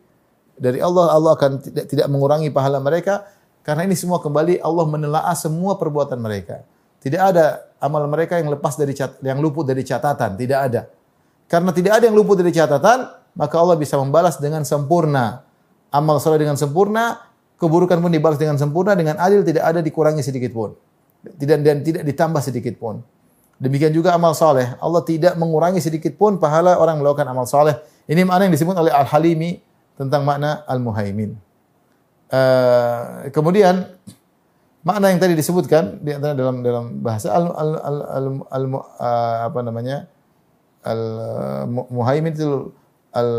dari 0.55 0.79
Allah. 0.79 1.11
Allah 1.11 1.35
akan 1.35 1.59
tidak, 1.59 1.91
tidak 1.91 2.07
mengurangi 2.07 2.55
pahala 2.55 2.79
mereka 2.79 3.27
karena 3.67 3.89
ini 3.89 3.97
semua 3.97 4.21
kembali 4.21 4.61
Allah 4.61 4.87
menelaah 4.87 5.35
semua 5.35 5.75
perbuatan 5.81 6.21
mereka. 6.21 6.63
Tidak 7.01 7.19
ada 7.19 7.65
amal 7.81 8.05
mereka 8.07 8.37
yang 8.37 8.53
lepas 8.53 8.77
dari 8.77 8.93
cat, 8.93 9.19
yang 9.25 9.41
luput 9.41 9.65
dari 9.65 9.81
catatan, 9.81 10.37
tidak 10.37 10.59
ada. 10.71 10.83
Karena 11.49 11.73
tidak 11.73 12.01
ada 12.01 12.05
yang 12.09 12.17
luput 12.17 12.37
dari 12.37 12.53
catatan, 12.53 13.09
maka 13.37 13.55
Allah 13.57 13.77
bisa 13.77 13.97
membalas 13.97 14.37
dengan 14.37 14.65
sempurna. 14.69 15.45
Amal 15.93 16.21
soleh 16.21 16.41
dengan 16.41 16.57
sempurna, 16.57 17.25
keburukan 17.61 18.01
pun 18.01 18.13
dibalas 18.13 18.41
dengan 18.41 18.57
sempurna, 18.57 18.93
dengan 18.97 19.17
adil 19.21 19.45
tidak 19.45 19.65
ada 19.65 19.81
dikurangi 19.81 20.21
sedikit 20.25 20.53
pun. 20.53 20.77
Tidak 21.25 21.57
dan 21.65 21.81
tidak 21.81 22.03
ditambah 22.05 22.43
sedikit 22.45 22.77
pun. 22.77 23.01
Demikian 23.57 23.95
juga 23.95 24.13
amal 24.13 24.37
soleh. 24.37 24.77
Allah 24.77 25.03
tidak 25.07 25.35
mengurangi 25.41 25.81
sedikit 25.81 26.13
pun 26.21 26.37
pahala 26.37 26.77
orang 26.77 27.01
melakukan 27.01 27.25
amal 27.25 27.49
soleh. 27.49 27.79
Ini 28.05 28.27
makna 28.29 28.51
yang 28.51 28.55
disebut 28.55 28.77
oleh 28.77 28.93
Al-Halimi 28.93 29.63
tentang 29.97 30.27
makna 30.27 30.67
Al-Muhaimin. 30.69 31.39
Uh, 32.35 33.31
kemudian 33.31 33.95
makna 34.85 35.15
yang 35.15 35.21
tadi 35.23 35.33
disebutkan 35.39 36.03
di 36.05 36.13
antara 36.13 36.37
dalam 36.37 36.61
dalam 36.61 37.01
bahasa 37.01 37.33
al, 37.33 37.49
al, 37.53 37.71
al, 37.79 37.99
al, 38.05 38.27
al 38.53 38.65
uh, 38.75 39.37
apa 39.49 39.61
namanya 39.65 40.11
al 40.85 41.03
muhaimin 41.89 42.37
itu 42.37 42.69
al 43.17 43.31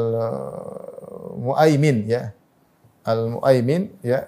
muaimin 1.38 2.10
ya 2.10 2.34
al 3.06 3.38
muaimin 3.38 3.94
ya 4.02 4.26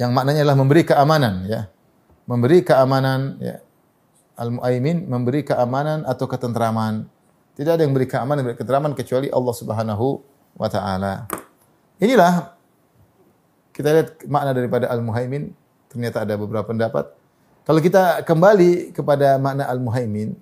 yang 0.00 0.10
maknanya 0.10 0.42
adalah 0.42 0.58
memberi 0.58 0.82
keamanan 0.82 1.34
ya 1.46 1.70
memberi 2.24 2.64
keamanan 2.64 3.36
ya 3.40 3.60
Al-Mu'aimin 4.34 5.06
memberi 5.06 5.46
keamanan 5.46 6.02
atau 6.02 6.26
ketentraman. 6.26 7.06
Tidak 7.54 7.70
ada 7.70 7.86
yang 7.86 7.94
memberi 7.94 8.10
keamanan 8.10 8.42
dan 8.42 8.58
ketentraman 8.58 8.92
kecuali 8.98 9.30
Allah 9.30 9.54
Subhanahu 9.54 10.06
wa 10.58 10.66
taala. 10.66 11.30
Inilah 12.02 12.58
kita 13.70 13.94
lihat 13.94 14.08
makna 14.26 14.50
daripada 14.50 14.90
Al-Muhaimin. 14.90 15.54
Ternyata 15.86 16.26
ada 16.26 16.34
beberapa 16.34 16.66
pendapat. 16.66 17.14
Kalau 17.62 17.78
kita 17.78 18.26
kembali 18.26 18.90
kepada 18.90 19.38
makna 19.38 19.70
Al-Muhaimin, 19.70 20.34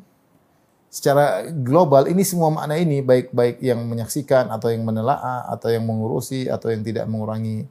secara 0.89 1.45
global 1.53 2.09
ini 2.09 2.25
semua 2.25 2.49
makna 2.49 2.81
ini 2.81 3.05
baik 3.05 3.37
baik 3.37 3.61
yang 3.61 3.85
menyaksikan 3.85 4.49
atau 4.49 4.73
yang 4.73 4.89
menelaah 4.89 5.53
atau 5.53 5.69
yang 5.69 5.85
mengurusi 5.85 6.49
atau 6.49 6.73
yang 6.73 6.81
tidak 6.81 7.05
mengurangi 7.05 7.69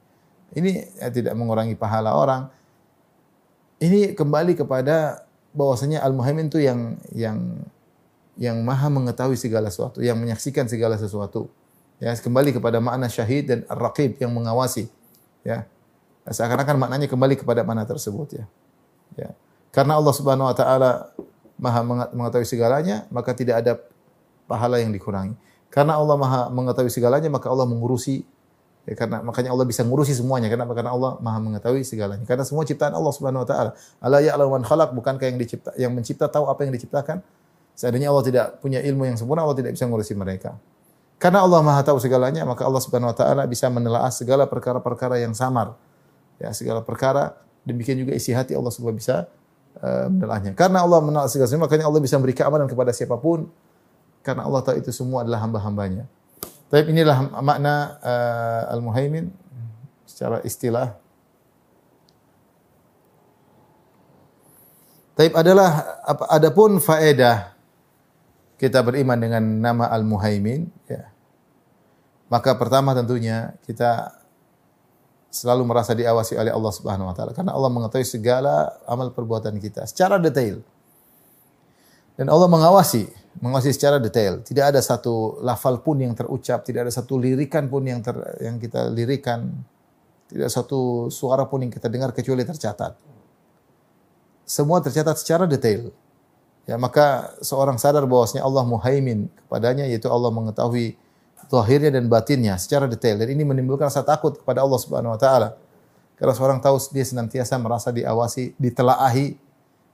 ini 0.52 0.84
ya, 1.00 1.08
tidak 1.08 1.32
mengurangi 1.36 1.76
pahala 1.76 2.12
orang. 2.16 2.48
Ini 3.82 4.14
kembali 4.14 4.54
kepada 4.54 5.26
bahwasanya 5.52 6.00
Al-Muhaimin 6.04 6.48
itu 6.48 6.62
yang 6.62 6.96
yang 7.12 7.38
yang 8.36 8.56
maha 8.64 8.88
mengetahui 8.88 9.36
segala 9.36 9.68
sesuatu, 9.68 10.00
yang 10.00 10.16
menyaksikan 10.16 10.68
segala 10.68 10.96
sesuatu. 10.96 11.48
Ya, 12.02 12.14
kembali 12.16 12.56
kepada 12.56 12.82
makna 12.82 13.06
syahid 13.06 13.46
dan 13.46 13.58
ar-raqib 13.70 14.18
yang 14.18 14.34
mengawasi. 14.34 14.90
Ya. 15.46 15.70
Seakan-akan 16.26 16.78
maknanya 16.78 17.06
kembali 17.10 17.38
kepada 17.38 17.62
mana 17.66 17.86
tersebut 17.86 18.42
ya. 18.42 18.44
Ya. 19.18 19.30
Karena 19.70 19.98
Allah 19.98 20.14
Subhanahu 20.14 20.50
wa 20.50 20.56
taala 20.56 20.90
maha 21.62 21.80
mengetahui 22.10 22.46
segalanya, 22.46 23.06
maka 23.08 23.32
tidak 23.32 23.62
ada 23.62 23.78
pahala 24.50 24.82
yang 24.82 24.90
dikurangi. 24.90 25.38
Karena 25.72 25.96
Allah 25.96 26.16
maha 26.18 26.40
mengetahui 26.50 26.90
segalanya, 26.92 27.30
maka 27.32 27.48
Allah 27.48 27.64
mengurusi 27.64 28.26
Ya, 28.82 28.98
karena 28.98 29.22
makanya 29.22 29.54
Allah 29.54 29.62
bisa 29.62 29.86
ngurusi 29.86 30.10
semuanya. 30.10 30.50
Kenapa? 30.50 30.74
Karena 30.74 30.90
Allah 30.90 31.14
Maha 31.22 31.38
mengetahui 31.38 31.86
segalanya. 31.86 32.26
Karena 32.26 32.42
semua 32.42 32.66
ciptaan 32.66 32.90
Allah 32.90 33.12
Subhanahu 33.14 33.46
wa 33.46 33.48
taala. 33.48 33.70
Ala 34.02 34.18
ya'lamu 34.18 34.58
man 34.58 34.66
khalaq, 34.66 34.90
bukankah 34.90 35.26
yang 35.30 35.38
dicipta 35.38 35.70
yang 35.78 35.94
mencipta 35.94 36.26
tahu 36.26 36.50
apa 36.50 36.66
yang 36.66 36.74
diciptakan? 36.74 37.22
Seandainya 37.78 38.10
Allah 38.10 38.24
tidak 38.26 38.46
punya 38.58 38.82
ilmu 38.82 39.06
yang 39.06 39.14
sempurna, 39.14 39.46
Allah 39.46 39.54
tidak 39.54 39.78
bisa 39.78 39.86
ngurusi 39.86 40.18
mereka. 40.18 40.58
Karena 41.22 41.46
Allah 41.46 41.62
Maha 41.62 41.86
tahu 41.86 42.02
segalanya, 42.02 42.42
maka 42.42 42.66
Allah 42.66 42.82
Subhanahu 42.82 43.14
wa 43.14 43.16
taala 43.16 43.46
bisa 43.46 43.70
menelaah 43.70 44.10
segala 44.10 44.50
perkara-perkara 44.50 45.22
yang 45.22 45.30
samar. 45.30 45.78
Ya, 46.42 46.50
segala 46.50 46.82
perkara 46.82 47.38
demikian 47.62 48.02
juga 48.02 48.18
isi 48.18 48.34
hati 48.34 48.58
Allah 48.58 48.74
Subhanahu 48.74 48.98
bisa 48.98 49.30
uh, 49.78 50.10
menelaahnya. 50.10 50.58
Karena 50.58 50.82
Allah 50.82 50.98
menelaah 50.98 51.30
segala 51.30 51.46
sesuatu, 51.46 51.70
makanya 51.70 51.86
Allah 51.86 52.02
bisa 52.02 52.18
memberi 52.18 52.34
keamanan 52.34 52.66
kepada 52.66 52.90
siapa 52.90 53.14
pun 53.14 53.46
karena 54.26 54.46
Allah 54.46 54.62
tahu 54.62 54.78
itu 54.78 54.90
semua 54.90 55.22
adalah 55.22 55.42
hamba-hambanya. 55.42 56.06
Tapi 56.72 56.88
inilah 56.88 57.36
makna 57.44 58.00
uh, 58.00 58.72
al-muhaimin 58.72 59.28
secara 60.08 60.40
istilah. 60.40 60.96
Tapi 65.12 65.28
adalah 65.36 66.00
adapun 66.32 66.80
faedah 66.80 67.52
kita 68.56 68.80
beriman 68.80 69.20
dengan 69.20 69.44
nama 69.44 69.92
al-muhaimin 69.92 70.72
ya. 70.88 71.12
Maka 72.32 72.56
pertama 72.56 72.96
tentunya 72.96 73.52
kita 73.68 74.16
selalu 75.28 75.68
merasa 75.68 75.92
diawasi 75.92 76.40
oleh 76.40 76.56
Allah 76.56 76.72
Subhanahu 76.72 77.12
wa 77.12 77.12
taala 77.12 77.36
karena 77.36 77.52
Allah 77.52 77.68
mengetahui 77.68 78.08
segala 78.08 78.72
amal 78.88 79.12
perbuatan 79.12 79.60
kita 79.60 79.84
secara 79.84 80.16
detail. 80.16 80.64
Dan 82.16 82.32
Allah 82.32 82.48
mengawasi 82.48 83.12
mengawasi 83.40 83.72
secara 83.72 83.96
detail. 83.96 84.44
Tidak 84.44 84.74
ada 84.74 84.80
satu 84.82 85.40
lafal 85.40 85.80
pun 85.80 85.96
yang 86.02 86.12
terucap, 86.12 86.66
tidak 86.66 86.88
ada 86.88 86.92
satu 86.92 87.16
lirikan 87.16 87.70
pun 87.72 87.86
yang 87.86 88.04
ter, 88.04 88.12
yang 88.44 88.60
kita 88.60 88.92
lirikan, 88.92 89.48
tidak 90.28 90.52
satu 90.52 91.08
suara 91.08 91.48
pun 91.48 91.64
yang 91.64 91.72
kita 91.72 91.88
dengar 91.88 92.12
kecuali 92.12 92.44
tercatat. 92.44 92.98
Semua 94.44 94.84
tercatat 94.84 95.16
secara 95.16 95.48
detail. 95.48 95.88
Ya, 96.68 96.78
maka 96.78 97.34
seorang 97.42 97.80
sadar 97.80 98.06
bahwasanya 98.06 98.46
Allah 98.46 98.62
muhaimin 98.62 99.26
kepadanya 99.34 99.88
yaitu 99.88 100.06
Allah 100.06 100.30
mengetahui 100.30 100.94
zahirnya 101.50 101.90
dan 101.98 102.06
batinnya 102.06 102.54
secara 102.56 102.86
detail 102.86 103.18
dan 103.18 103.28
ini 103.28 103.42
menimbulkan 103.42 103.90
rasa 103.90 104.00
takut 104.06 104.38
kepada 104.38 104.62
Allah 104.62 104.78
Subhanahu 104.78 105.12
wa 105.12 105.20
taala. 105.20 105.58
Karena 106.16 106.32
seorang 106.38 106.62
tahu 106.62 106.78
dia 106.94 107.02
senantiasa 107.02 107.58
merasa 107.58 107.90
diawasi, 107.90 108.54
ditelaahi. 108.54 109.34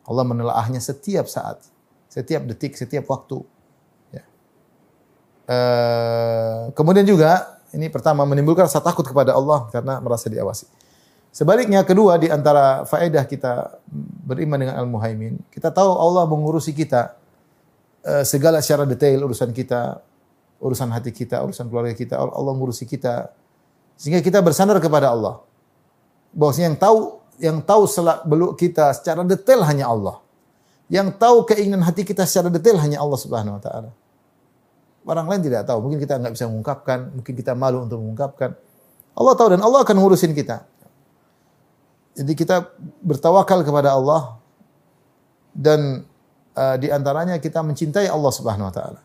Allah 0.08 0.24
menelaahnya 0.24 0.80
setiap 0.80 1.24
saat. 1.24 1.60
Setiap 2.08 2.42
detik, 2.48 2.74
setiap 2.74 3.04
waktu. 3.12 3.44
Ya. 4.10 4.24
Uh, 5.48 6.72
kemudian 6.72 7.04
juga 7.04 7.60
ini 7.76 7.92
pertama 7.92 8.24
menimbulkan 8.24 8.64
rasa 8.64 8.80
takut 8.80 9.04
kepada 9.04 9.36
Allah 9.36 9.68
karena 9.68 10.00
merasa 10.00 10.32
diawasi. 10.32 10.64
Sebaliknya 11.28 11.84
kedua 11.84 12.16
di 12.16 12.32
antara 12.32 12.88
faedah 12.88 13.28
kita 13.28 13.76
beriman 14.24 14.56
dengan 14.56 14.80
Al-Muhaimin, 14.80 15.36
kita 15.52 15.68
tahu 15.68 15.92
Allah 15.92 16.24
mengurusi 16.24 16.72
kita 16.72 17.14
uh, 18.08 18.24
segala 18.24 18.64
secara 18.64 18.88
detail 18.88 19.28
urusan 19.28 19.52
kita, 19.52 20.00
urusan 20.58 20.88
hati 20.88 21.12
kita, 21.12 21.44
urusan 21.44 21.68
keluarga 21.68 21.92
kita, 21.92 22.16
Allah 22.16 22.52
mengurusi 22.56 22.88
kita 22.88 23.30
sehingga 23.98 24.22
kita 24.22 24.40
bersandar 24.40 24.78
kepada 24.80 25.12
Allah. 25.12 25.42
Bahwasanya 26.32 26.72
yang 26.72 26.78
tahu 26.78 26.98
yang 27.38 27.58
tahu 27.62 27.82
selak 27.86 28.24
beluk 28.26 28.54
kita 28.56 28.94
secara 28.94 29.26
detail 29.26 29.62
hanya 29.66 29.90
Allah. 29.90 30.22
Yang 30.88 31.20
tahu 31.20 31.44
keinginan 31.44 31.85
hati 31.85 32.05
kita 32.05 32.24
secara 32.24 32.48
detail 32.48 32.81
hanya 32.81 33.05
Allah 33.05 33.20
Subhanahu 33.20 33.61
wa 33.61 33.62
taala. 33.62 33.90
Orang 35.09 35.29
lain 35.29 35.40
tidak 35.40 35.64
tahu, 35.64 35.85
mungkin 35.85 36.01
kita 36.01 36.20
nggak 36.20 36.33
bisa 36.37 36.44
mengungkapkan, 36.48 36.98
mungkin 37.16 37.33
kita 37.33 37.53
malu 37.57 37.85
untuk 37.85 38.01
mengungkapkan. 38.01 38.57
Allah 39.16 39.35
tahu 39.37 39.48
dan 39.57 39.61
Allah 39.64 39.81
akan 39.85 39.96
ngurusin 39.96 40.33
kita. 40.37 40.64
Jadi 42.18 42.33
kita 42.35 42.66
bertawakal 43.05 43.62
kepada 43.62 43.94
Allah 43.94 44.37
dan 45.55 46.03
uh, 46.57 46.77
di 46.77 46.90
antaranya 46.90 47.38
kita 47.38 47.62
mencintai 47.62 48.11
Allah 48.11 48.33
Subhanahu 48.35 48.68
wa 48.68 48.74
taala. 48.74 49.01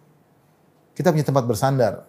Kita 0.97 1.13
punya 1.13 1.25
tempat 1.25 1.45
bersandar. 1.45 2.05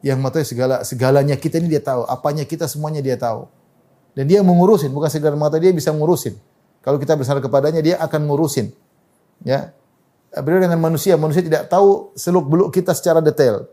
Yang 0.00 0.16
mengetahui 0.16 0.48
segala 0.48 0.76
segalanya 0.80 1.36
kita 1.36 1.60
ini 1.60 1.68
dia 1.76 1.84
tahu, 1.84 2.08
apanya 2.08 2.48
kita 2.48 2.64
semuanya 2.64 3.04
dia 3.04 3.20
tahu. 3.20 3.44
Dan 4.16 4.26
dia 4.26 4.40
mengurusin, 4.40 4.88
bukan 4.90 5.12
sekedar 5.12 5.36
mengatakan 5.36 5.68
dia 5.68 5.74
bisa 5.76 5.92
ngurusin. 5.92 6.34
Kalau 6.80 6.96
kita 6.96 7.14
bersandar 7.14 7.44
kepadanya 7.44 7.84
dia 7.84 7.96
akan 8.00 8.24
ngurusin. 8.24 8.72
Ya. 9.44 9.72
Beda 10.30 10.62
dengan 10.62 10.78
manusia, 10.78 11.18
manusia 11.18 11.42
tidak 11.42 11.66
tahu 11.66 12.14
seluk 12.14 12.46
beluk 12.46 12.68
kita 12.70 12.94
secara 12.94 13.18
detail. 13.18 13.66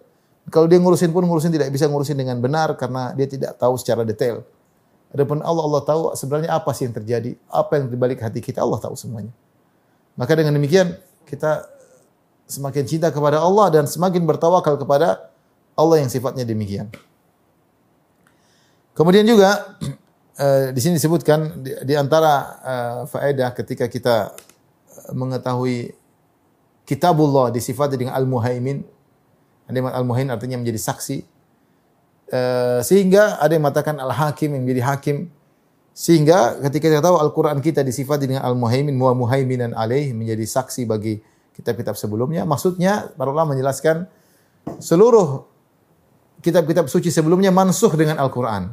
Kalau 0.49 0.65
dia 0.65 0.79
ngurusin 0.79 1.13
pun 1.13 1.21
ngurusin 1.21 1.53
tidak 1.53 1.69
bisa 1.69 1.85
ngurusin 1.85 2.17
dengan 2.17 2.39
benar 2.39 2.73
karena 2.79 3.13
dia 3.13 3.27
tidak 3.29 3.59
tahu 3.61 3.77
secara 3.77 4.01
detail. 4.07 4.41
Adapun 5.13 5.39
Allah 5.43 5.63
Allah 5.63 5.83
tahu 5.85 6.01
sebenarnya 6.17 6.51
apa 6.55 6.71
sih 6.73 6.89
yang 6.89 6.95
terjadi, 6.95 7.37
apa 7.47 7.79
yang 7.79 7.91
dibalik 7.91 8.19
hati 8.19 8.41
kita 8.41 8.63
Allah 8.63 8.79
tahu 8.79 8.95
semuanya. 8.97 9.31
Maka 10.17 10.33
dengan 10.33 10.55
demikian 10.57 10.97
kita 11.29 11.67
semakin 12.47 12.83
cinta 12.87 13.11
kepada 13.11 13.43
Allah 13.43 13.69
dan 13.69 13.83
semakin 13.85 14.23
bertawakal 14.23 14.79
kepada 14.79 15.29
Allah 15.77 16.01
yang 16.01 16.09
sifatnya 16.09 16.47
demikian. 16.47 16.89
Kemudian 18.97 19.27
juga 19.29 19.77
uh, 20.41 20.71
di 20.75 20.79
sini 20.81 20.97
disebutkan 20.97 21.61
di, 21.61 21.93
antara 21.93 22.33
uh, 22.63 22.99
faedah 23.05 23.53
ketika 23.53 23.85
kita 23.85 24.33
mengetahui 25.11 25.95
kitabullah 26.87 27.51
disifati 27.51 27.99
dengan 27.99 28.15
al-muhaimin. 28.15 28.83
Ada 29.67 29.75
yang 29.75 29.91
al-muhaimin 29.91 30.31
artinya 30.31 30.57
menjadi 30.59 30.79
saksi. 30.79 31.17
Uh, 32.27 32.79
sehingga 32.83 33.39
ada 33.39 33.55
yang 33.55 33.63
mengatakan 33.63 33.99
al-hakim 33.99 34.55
yang 34.55 34.63
menjadi 34.63 34.83
hakim. 34.95 35.17
Sehingga 35.97 36.61
ketika 36.69 36.93
kita 36.93 37.01
tahu 37.01 37.17
Al-Quran 37.17 37.57
kita 37.57 37.81
disifati 37.81 38.29
dengan 38.29 38.45
al-muhaimin, 38.45 38.93
wa 39.01 39.17
muhaiminan 39.17 39.73
alaih, 39.73 40.13
menjadi 40.13 40.45
saksi 40.45 40.85
bagi 40.85 41.19
kitab-kitab 41.57 41.97
sebelumnya. 41.97 42.45
Maksudnya, 42.45 43.09
para 43.17 43.33
ulama 43.33 43.57
menjelaskan, 43.57 44.05
seluruh 44.77 45.49
kitab-kitab 46.45 46.85
suci 46.85 47.09
sebelumnya 47.09 47.49
mansuh 47.49 47.89
dengan 47.97 48.21
Al-Quran. 48.21 48.69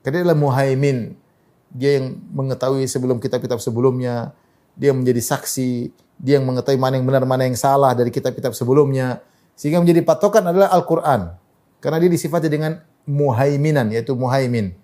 Karena 0.00 0.24
adalah 0.24 0.38
muhaimin. 0.40 1.20
Dia 1.68 2.00
yang 2.00 2.16
mengetahui 2.32 2.88
sebelum 2.88 3.20
kitab-kitab 3.20 3.60
sebelumnya, 3.60 4.32
dia 4.74 4.90
menjadi 4.90 5.22
saksi, 5.22 5.90
dia 6.18 6.38
yang 6.38 6.46
mengetahui 6.46 6.78
mana 6.78 6.98
yang 6.98 7.06
benar, 7.06 7.22
mana 7.26 7.46
yang 7.46 7.58
salah 7.58 7.94
dari 7.94 8.10
kitab-kitab 8.10 8.54
sebelumnya. 8.54 9.22
Sehingga 9.54 9.78
menjadi 9.78 10.02
patokan 10.02 10.42
adalah 10.50 10.70
Al-Quran. 10.74 11.30
Karena 11.78 11.98
dia 12.02 12.10
disifati 12.10 12.50
dengan 12.50 12.80
muhaiminan, 13.06 13.92
yaitu 13.92 14.16
muhaimin. 14.18 14.74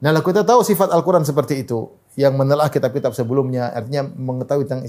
Nah, 0.00 0.16
kita 0.24 0.42
tahu 0.42 0.64
sifat 0.64 0.88
Al-Quran 0.90 1.22
seperti 1.22 1.62
itu. 1.62 1.92
Yang 2.18 2.34
menelah 2.42 2.72
kitab-kitab 2.72 3.14
sebelumnya, 3.14 3.70
artinya 3.70 4.08
mengetahui 4.08 4.66
tentang 4.66 4.82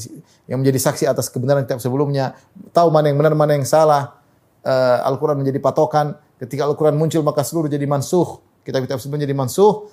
yang 0.49 0.57
menjadi 0.63 0.79
saksi 0.89 1.05
atas 1.05 1.29
kebenaran 1.29 1.67
kitab 1.69 1.83
sebelumnya, 1.83 2.33
tahu 2.73 2.89
mana 2.89 3.13
yang 3.13 3.19
benar, 3.21 3.37
mana 3.37 3.53
yang 3.53 3.67
salah. 3.67 4.17
Uh, 4.65 5.05
Al-Quran 5.05 5.37
menjadi 5.43 5.61
patokan. 5.61 6.17
Ketika 6.41 6.65
Al-Quran 6.65 6.97
muncul, 6.97 7.21
maka 7.21 7.45
seluruh 7.45 7.69
jadi 7.69 7.85
mansuh. 7.85 8.41
Kitab-kitab 8.65 8.97
sebelumnya 8.97 9.29
jadi 9.29 9.37
mansuh. 9.37 9.91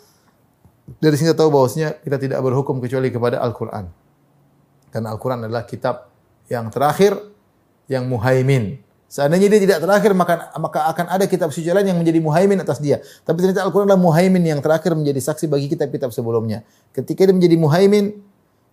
Dari 0.97 1.21
sini 1.21 1.37
kita 1.37 1.45
tahu 1.45 1.53
bahwasanya 1.53 2.01
kita 2.01 2.17
tidak 2.17 2.41
berhukum 2.41 2.81
kecuali 2.81 3.13
kepada 3.13 3.45
Al-Quran. 3.45 4.08
Karena 4.88 5.12
Al-Quran 5.12 5.44
adalah 5.44 5.64
kitab 5.68 6.09
yang 6.48 6.72
terakhir, 6.72 7.16
yang 7.88 8.09
muhaimin. 8.09 8.81
Seandainya 9.09 9.48
dia 9.48 9.61
tidak 9.64 9.79
terakhir, 9.88 10.12
maka, 10.12 10.53
maka 10.61 10.85
akan 10.92 11.07
ada 11.09 11.24
kitab 11.24 11.48
suci 11.48 11.72
lain 11.72 11.88
yang 11.88 11.96
menjadi 11.96 12.20
muhaimin 12.20 12.61
atas 12.61 12.77
dia. 12.77 13.01
Tapi 13.24 13.40
ternyata 13.40 13.64
Al-Quran 13.64 13.88
adalah 13.88 14.01
muhaimin 14.01 14.44
yang 14.44 14.61
terakhir 14.61 14.92
menjadi 14.92 15.16
saksi 15.33 15.48
bagi 15.48 15.72
kitab-kitab 15.72 16.12
sebelumnya. 16.12 16.61
Ketika 16.92 17.24
dia 17.24 17.33
menjadi 17.33 17.57
muhaimin, 17.57 18.20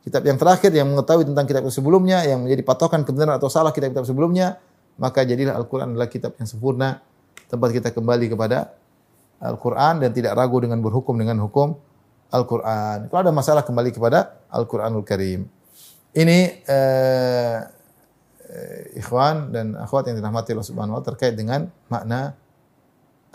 kitab 0.04 0.28
yang 0.28 0.36
terakhir 0.36 0.76
yang 0.76 0.92
mengetahui 0.92 1.24
tentang 1.24 1.48
kitab 1.48 1.64
sebelumnya, 1.72 2.28
yang 2.28 2.44
menjadi 2.44 2.68
patokan 2.68 3.08
kebenaran 3.08 3.40
atau 3.40 3.48
salah 3.48 3.72
kitab-kitab 3.72 4.04
sebelumnya, 4.04 4.60
maka 5.00 5.24
jadilah 5.24 5.56
Al-Quran 5.56 5.96
adalah 5.96 6.12
kitab 6.12 6.36
yang 6.36 6.48
sempurna, 6.52 7.00
tempat 7.48 7.72
kita 7.72 7.96
kembali 7.96 8.36
kepada 8.36 8.76
Al-Quran 9.40 10.04
dan 10.04 10.12
tidak 10.12 10.36
ragu 10.36 10.60
dengan 10.60 10.84
berhukum 10.84 11.16
dengan 11.16 11.40
hukum 11.40 11.80
Al-Quran. 12.28 13.08
Kalau 13.08 13.22
ada 13.24 13.32
masalah 13.32 13.64
kembali 13.64 13.96
kepada 13.96 14.36
Al-Quranul 14.52 15.08
Karim. 15.08 15.48
Ini 16.16 16.40
eh, 16.64 17.60
ikhwan 18.96 19.52
dan 19.52 19.76
akhwat 19.76 20.08
yang 20.08 20.16
dirahmati 20.16 20.56
Allah 20.56 20.64
Subhanahu 20.64 20.96
wa 20.96 21.04
terkait 21.04 21.36
dengan 21.36 21.68
makna 21.92 22.40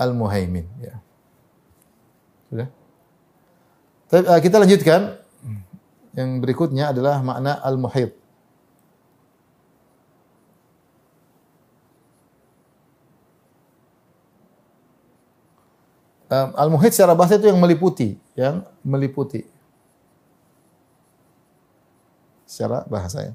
Al-Muhaimin 0.01 0.65
ya. 0.81 0.97
Sudah? 2.49 2.69
Eh, 4.11 4.41
kita 4.43 4.57
lanjutkan 4.59 5.21
yang 6.19 6.43
berikutnya 6.43 6.91
adalah 6.91 7.23
makna 7.23 7.63
al-muhit. 7.63 8.19
Um, 16.31 16.55
al-muhit 16.55 16.95
secara 16.95 17.15
bahasa 17.19 17.39
itu 17.39 17.51
yang 17.51 17.59
meliputi, 17.59 18.15
yang 18.39 18.63
meliputi. 18.87 19.47
Secara 22.51 22.83
bahasa 22.91 23.31
ya. 23.31 23.35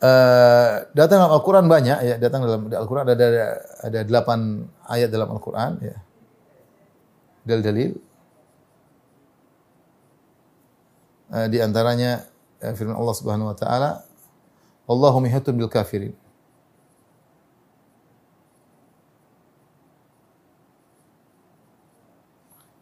Uh, 0.00 0.88
datang 0.96 1.20
dalam 1.20 1.34
Al-Quran 1.36 1.66
banyak 1.68 1.98
ya, 2.06 2.14
datang 2.16 2.40
dalam 2.46 2.72
Al-Quran 2.72 3.04
ada, 3.04 3.14
ada 3.20 3.46
ada 3.84 3.98
delapan 4.06 4.64
ayat 4.88 5.10
dalam 5.12 5.28
Al-Quran 5.34 5.76
ya. 5.82 5.98
Dalil-dalil 7.44 7.98
Eh, 11.30 11.46
di 11.46 11.62
antaranya 11.62 12.26
uh, 12.58 12.74
firman 12.74 12.98
Allah 12.98 13.14
Subhanahu 13.14 13.54
wa 13.54 13.56
taala 13.56 14.02
Allahu 14.90 15.22
mihatun 15.22 15.54
bil 15.54 15.70
kafirin 15.70 16.10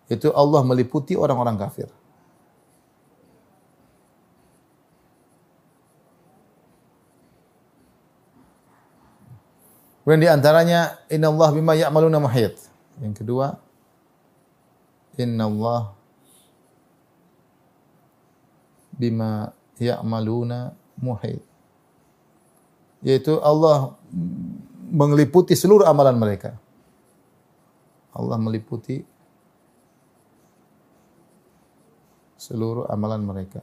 itu 0.09 0.33
Allah 0.33 0.65
meliputi 0.65 1.13
orang-orang 1.13 1.61
kafir. 1.61 1.93
Kemudian 10.09 10.25
di 10.25 10.33
antaranya 10.33 10.97
inna 11.13 11.29
Allah 11.29 11.53
bima 11.53 11.77
ya'maluna 11.77 12.17
muhit. 12.17 12.57
Yang 12.97 13.21
kedua 13.21 13.61
inna 15.21 15.45
Allah 15.45 15.93
bima 18.97 19.53
ya'maluna 19.77 20.73
muhit. 20.97 21.45
Yaitu 23.05 23.37
Allah 23.45 24.01
meliputi 24.89 25.53
seluruh 25.53 25.85
amalan 25.85 26.17
mereka. 26.17 26.57
Allah 28.17 28.41
meliputi 28.41 29.05
seluruh 32.41 32.89
amalan 32.89 33.21
mereka. 33.29 33.61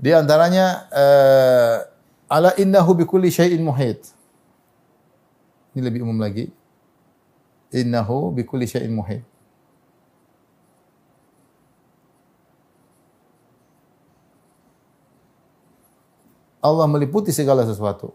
Di 0.00 0.16
antaranya 0.16 0.88
uh, 0.88 1.92
ala 2.34 2.50
innahu 2.58 2.98
bikulli 2.98 3.30
syai'in 3.30 3.62
muhit. 3.62 4.10
Ini 5.70 5.86
lebih 5.86 6.02
umum 6.02 6.18
lagi. 6.18 6.50
Innahu 7.70 8.34
bikulli 8.34 8.66
syai'in 8.66 8.90
muhit. 8.90 9.22
Allah 16.64 16.90
meliputi 16.90 17.30
segala 17.30 17.62
sesuatu. 17.68 18.10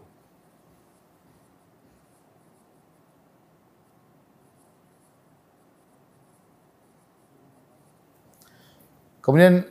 Kemudian 9.22 9.62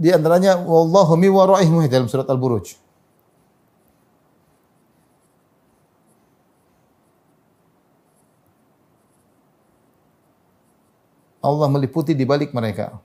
di 0.00 0.08
antaranya 0.08 0.56
wallahu 0.56 1.14
mi 1.20 1.28
wara'ihim 1.28 1.84
dalam 1.92 2.08
surat 2.08 2.24
Al-Buruj. 2.24 2.80
Allah 11.42 11.66
meliputi 11.66 12.14
di 12.14 12.22
balik 12.22 12.54
mereka. 12.54 13.02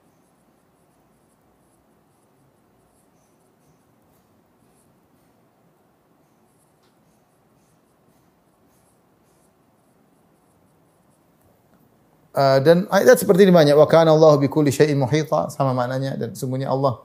Uh, 12.38 12.62
dan 12.62 12.86
ayat 12.94 13.18
seperti 13.18 13.42
ini 13.42 13.50
banyak. 13.50 13.74
Wa 13.74 13.90
kana 13.90 14.14
Allah 14.14 14.38
bi 14.38 14.46
kulli 14.46 14.70
syai'in 14.70 14.94
muhita 14.94 15.50
sama 15.50 15.74
maknanya 15.74 16.14
dan 16.14 16.38
sungguhnya 16.38 16.70
Allah 16.70 17.02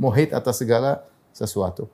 muhit 0.00 0.32
atas 0.32 0.56
segala 0.56 1.04
sesuatu. 1.36 1.84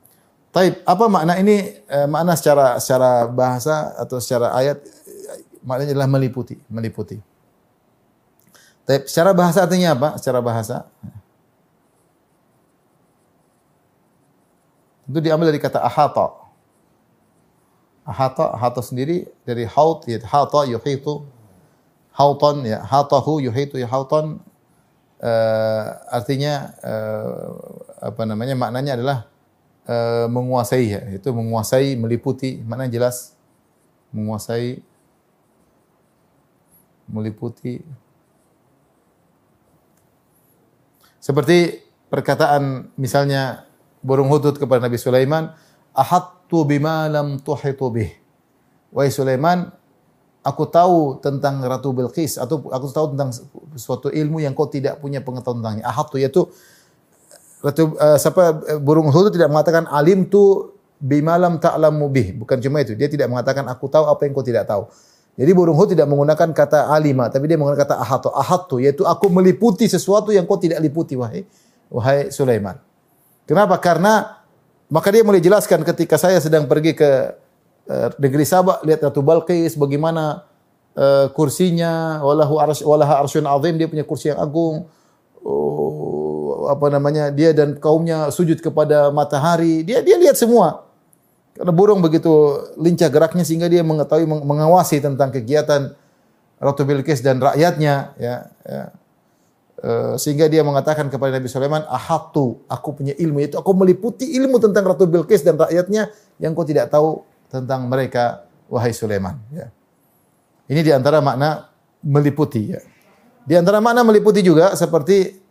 Taib, 0.55 0.79
apa 0.87 1.05
makna 1.11 1.35
ini? 1.43 1.83
Uh, 1.91 2.07
makna 2.07 2.39
secara 2.39 2.79
secara 2.79 3.27
bahasa 3.27 3.91
atau 3.99 4.23
secara 4.23 4.55
ayat 4.55 4.79
maknanya 5.67 5.99
adalah 5.99 6.07
meliputi, 6.15 6.55
meliputi. 6.71 7.19
Taib, 8.87 9.11
secara 9.11 9.35
bahasa 9.35 9.67
artinya 9.67 9.99
apa? 9.99 10.09
Secara 10.17 10.39
bahasa 10.39 10.87
itu 15.07 15.19
diambil 15.23 15.51
dari 15.51 15.63
kata 15.63 15.83
ahata. 15.83 16.47
Ahata, 18.07 18.55
ahata 18.55 18.81
sendiri 18.87 19.27
dari 19.43 19.67
haut, 19.67 20.07
ya 20.07 20.23
hata 20.23 20.67
yuhitu 20.71 21.27
hautan 22.17 22.65
ya 22.65 22.81
hatahu 22.81 23.45
yuhitu 23.45 23.77
ya 23.77 23.85
hautan 23.85 24.41
uh, 25.21 25.85
artinya 26.09 26.73
uh, 26.81 27.53
apa 28.01 28.25
namanya 28.25 28.57
maknanya 28.57 28.97
adalah 28.97 29.19
uh, 29.85 30.25
menguasai 30.33 30.85
ya 30.89 31.01
itu 31.13 31.29
menguasai 31.29 31.93
meliputi 32.01 32.57
mana 32.65 32.89
jelas 32.89 33.37
menguasai 34.17 34.81
meliputi 37.05 37.85
seperti 41.27 41.83
perkataan 42.07 42.95
misalnya 42.95 43.67
burung 43.99 44.31
hudud 44.31 44.55
kepada 44.55 44.87
Nabi 44.87 44.95
Sulaiman 44.95 45.51
ahattu 45.91 46.63
bima 46.63 47.11
lam 47.11 47.43
tuhitu 47.43 47.91
bih 47.91 48.15
wahai 48.95 49.11
Sulaiman 49.11 49.75
aku 50.47 50.63
tahu 50.71 51.19
tentang 51.19 51.59
Ratu 51.67 51.91
Bilqis 51.91 52.39
atau 52.39 52.63
aku 52.71 52.87
tahu 52.95 53.19
tentang 53.19 53.35
suatu 53.75 54.15
ilmu 54.15 54.39
yang 54.39 54.55
kau 54.55 54.71
tidak 54.71 55.03
punya 55.03 55.19
pengetahuan 55.19 55.59
tentangnya. 55.59 55.85
Ahad 55.91 56.07
tu 56.07 56.23
yaitu 56.23 56.47
Ratu 57.59 57.99
uh, 57.99 58.15
siapa 58.15 58.63
uh, 58.63 58.79
burung 58.79 59.11
hudud 59.11 59.35
tidak 59.35 59.51
mengatakan 59.51 59.91
alim 59.91 60.31
tu 60.31 60.71
bimalam 61.03 61.59
ta'lamu 61.59 62.07
bih. 62.07 62.39
Bukan 62.39 62.63
cuma 62.63 62.87
itu. 62.87 62.95
Dia 62.95 63.11
tidak 63.11 63.27
mengatakan 63.27 63.67
aku 63.67 63.91
tahu 63.91 64.07
apa 64.07 64.23
yang 64.23 64.33
kau 64.39 64.47
tidak 64.47 64.71
tahu. 64.71 64.87
Jadi 65.37 65.51
burung 65.53 65.77
hudud 65.77 65.93
tidak 65.93 66.09
menggunakan 66.09 66.49
kata 66.57 66.89
alima, 66.89 67.29
tapi 67.29 67.45
dia 67.45 67.61
menggunakan 67.61 67.85
kata 67.85 67.97
ahad 68.01 68.21
tu. 68.25 68.31
Ahad 68.33 68.63
tu 68.73 68.77
yaitu 68.81 69.05
aku 69.05 69.29
meliputi 69.29 69.85
sesuatu 69.85 70.33
yang 70.33 70.49
kau 70.49 70.57
tidak 70.57 70.81
liputi 70.81 71.13
wahai 71.13 71.45
wahai 71.93 72.33
Sulaiman. 72.33 72.81
Kenapa? 73.45 73.77
Karena 73.77 74.43
maka 74.89 75.13
dia 75.13 75.21
mulai 75.21 75.45
jelaskan 75.45 75.85
ketika 75.85 76.17
saya 76.17 76.41
sedang 76.41 76.65
pergi 76.65 76.97
ke 76.97 77.11
uh, 77.91 78.09
negeri 78.17 78.49
Sabak 78.49 78.81
lihat 78.87 79.03
Ratu 79.03 79.21
Balqis 79.21 79.77
bagaimana 79.77 80.47
uh, 80.97 81.27
kursinya 81.35 82.23
walahu 82.23 82.57
arsy 82.63 82.83
walaha 82.87 83.21
arsyun 83.23 83.45
azim 83.45 83.75
dia 83.77 83.91
punya 83.91 84.07
kursi 84.07 84.31
yang 84.31 84.39
agung 84.39 84.87
uh, 85.43 86.71
apa 86.71 86.87
namanya 86.91 87.35
dia 87.35 87.51
dan 87.51 87.79
kaumnya 87.79 88.31
sujud 88.31 88.63
kepada 88.63 89.11
matahari 89.11 89.83
dia 89.83 90.03
dia 90.03 90.19
lihat 90.19 90.39
semua 90.39 90.86
karena 91.57 91.73
burung 91.73 92.05
begitu 92.05 92.31
lincah 92.77 93.09
geraknya 93.09 93.43
sehingga 93.43 93.67
dia 93.67 93.81
mengetahui 93.81 94.29
mengawasi 94.29 95.01
tentang 95.01 95.33
kegiatan 95.33 95.97
Ratu 96.57 96.89
Bilqis 96.89 97.21
dan 97.21 97.37
rakyatnya 97.41 98.17
ya, 98.17 98.49
ya. 98.65 98.85
Uh, 99.77 100.17
sehingga 100.17 100.49
dia 100.49 100.65
mengatakan 100.65 101.13
kepada 101.13 101.37
Nabi 101.37 101.53
Sulaiman, 101.53 101.85
"Ahatu, 101.85 102.65
aku 102.65 102.97
punya 102.97 103.13
ilmu 103.13 103.45
itu, 103.45 103.61
aku 103.61 103.77
meliputi 103.77 104.25
ilmu 104.41 104.57
tentang 104.57 104.89
Ratu 104.89 105.05
Bilqis 105.05 105.45
dan 105.45 105.61
rakyatnya 105.61 106.09
yang 106.41 106.57
kau 106.57 106.65
tidak 106.65 106.89
tahu 106.89 107.29
tentang 107.53 107.85
mereka 107.85 108.49
wahai 108.67 108.93
Sulaiman 108.97 109.39
ya. 109.53 109.71
Ini 110.67 110.81
di 110.83 110.93
antara 110.93 111.23
makna 111.23 111.71
meliputi 112.03 112.75
ya. 112.75 112.81
Di 113.47 113.55
antara 113.55 113.79
makna 113.79 114.03
meliputi 114.03 114.43
juga 114.43 114.75
seperti 114.75 115.46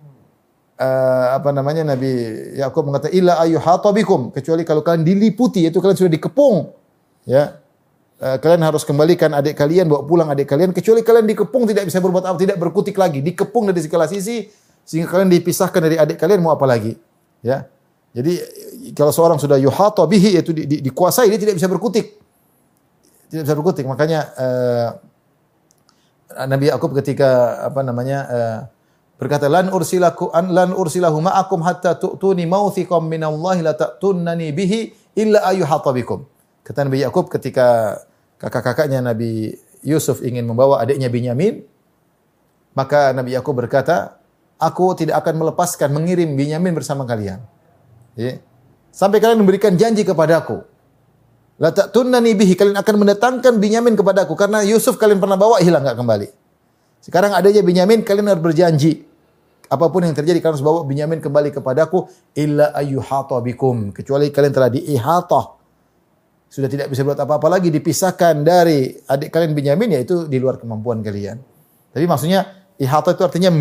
uh, 0.80 1.28
apa 1.36 1.50
namanya 1.56 1.96
Nabi 1.96 2.12
Yakub 2.60 2.84
mengatakan 2.88 3.16
illa 3.16 3.40
ayyuhata 3.40 3.90
bikum 3.96 4.32
kecuali 4.32 4.68
kalau 4.68 4.84
kalian 4.84 5.04
diliputi 5.08 5.68
itu 5.68 5.80
kalian 5.80 5.98
sudah 5.98 6.14
dikepung 6.14 6.72
ya. 7.28 7.60
uh, 8.20 8.38
kalian 8.40 8.62
harus 8.64 8.84
kembalikan 8.84 9.32
adik 9.36 9.56
kalian, 9.56 9.88
bawa 9.88 10.04
pulang 10.04 10.28
adik 10.32 10.48
kalian 10.48 10.72
kecuali 10.76 11.04
kalian 11.04 11.26
dikepung 11.28 11.68
tidak 11.68 11.88
bisa 11.88 12.00
berbuat 12.04 12.24
apa, 12.28 12.38
tidak 12.40 12.58
berkutik 12.60 12.96
lagi, 12.96 13.24
dikepung 13.24 13.72
dari 13.72 13.82
segala 13.84 14.08
sisi 14.08 14.48
sehingga 14.86 15.10
kalian 15.10 15.34
dipisahkan 15.34 15.82
dari 15.82 15.98
adik 15.98 16.18
kalian 16.22 16.40
mau 16.46 16.54
apa 16.54 16.68
lagi? 16.70 16.94
Ya. 17.42 17.66
Jadi 18.16 18.40
kalau 18.96 19.12
seorang 19.12 19.36
sudah 19.36 19.60
yuhata 19.60 20.08
bihi 20.08 20.40
yaitu 20.40 20.56
di, 20.56 20.64
di, 20.64 20.78
dikuasai 20.80 21.28
dia 21.28 21.40
tidak 21.42 21.60
bisa 21.60 21.68
berkutik. 21.68 22.16
Tidak 23.28 23.44
bisa 23.44 23.56
berkutik. 23.60 23.84
Makanya 23.84 24.20
uh, 24.40 24.90
Nabi 26.48 26.72
Yakub 26.72 26.96
ketika 26.96 27.60
apa 27.68 27.84
namanya 27.84 28.20
uh, 28.30 28.60
berkata 29.16 29.48
lan 29.48 29.72
ursilaku 29.72 30.32
an 30.36 30.52
lan 30.52 30.70
ursilahu 30.76 31.24
ma'akum 31.24 31.64
hatta 31.64 31.96
tu'tuni 31.96 32.44
mawthiqam 32.48 33.08
minallahi 33.08 33.64
la 33.64 33.74
ta'tunnani 33.76 34.52
bihi 34.52 34.92
illa 35.16 35.52
bikum. 35.96 36.28
Kata 36.66 36.84
Nabi 36.84 37.06
Yakub 37.06 37.30
ketika 37.30 38.00
kakak-kakaknya 38.42 39.00
Nabi 39.00 39.56
Yusuf 39.86 40.26
ingin 40.26 40.50
membawa 40.50 40.82
adiknya 40.82 41.08
Binyamin, 41.14 41.62
maka 42.74 43.14
Nabi 43.14 43.38
Yakub 43.38 43.54
berkata, 43.56 44.18
aku 44.60 44.98
tidak 44.98 45.24
akan 45.24 45.46
melepaskan 45.46 45.94
mengirim 45.94 46.34
Binyamin 46.34 46.74
bersama 46.74 47.06
kalian. 47.06 47.40
Ya. 48.18 48.42
Sampai 48.90 49.22
kalian 49.22 49.44
memberikan 49.44 49.76
janji 49.78 50.02
kepadaku. 50.02 50.64
La 51.56 51.72
ta'tunnani 51.72 52.36
bihi 52.36 52.58
kalian 52.58 52.76
akan 52.76 52.96
mendatangkan 53.00 53.54
Binyamin 53.62 53.96
kepadaku 53.96 54.36
karena 54.36 54.66
Yusuf 54.66 55.00
kalian 55.00 55.24
pernah 55.24 55.40
bawa 55.40 55.64
hilang 55.64 55.86
enggak 55.86 56.02
kembali. 56.02 56.28
Sekarang 57.06 57.38
adanya 57.38 57.62
Binyamin 57.62 58.02
kalian 58.02 58.34
harus 58.34 58.42
berjanji 58.42 59.06
apa 59.70 59.86
pun 59.94 60.02
yang 60.02 60.18
terjadi 60.18 60.42
kalian 60.42 60.58
harus 60.58 60.66
bawa 60.66 60.82
Binyamin 60.90 61.22
kembali 61.22 61.54
kepadaku 61.54 62.10
illa 62.34 62.74
ayyuhata 62.74 63.38
bikum 63.46 63.94
kecuali 63.94 64.34
kalian 64.34 64.54
telah 64.54 64.70
diihatah 64.74 65.46
sudah 66.50 66.70
tidak 66.72 66.90
bisa 66.90 67.06
buat 67.06 67.18
apa-apa 67.18 67.46
lagi 67.52 67.70
dipisahkan 67.70 68.42
dari 68.42 68.90
adik 69.06 69.30
kalian 69.30 69.54
Binyamin 69.54 70.02
yaitu 70.02 70.26
di 70.26 70.42
luar 70.42 70.58
kemampuan 70.58 71.06
kalian. 71.06 71.38
Tapi 71.94 72.06
maksudnya 72.10 72.66
Ihata 72.76 73.16
itu 73.16 73.24
artinya 73.24 73.52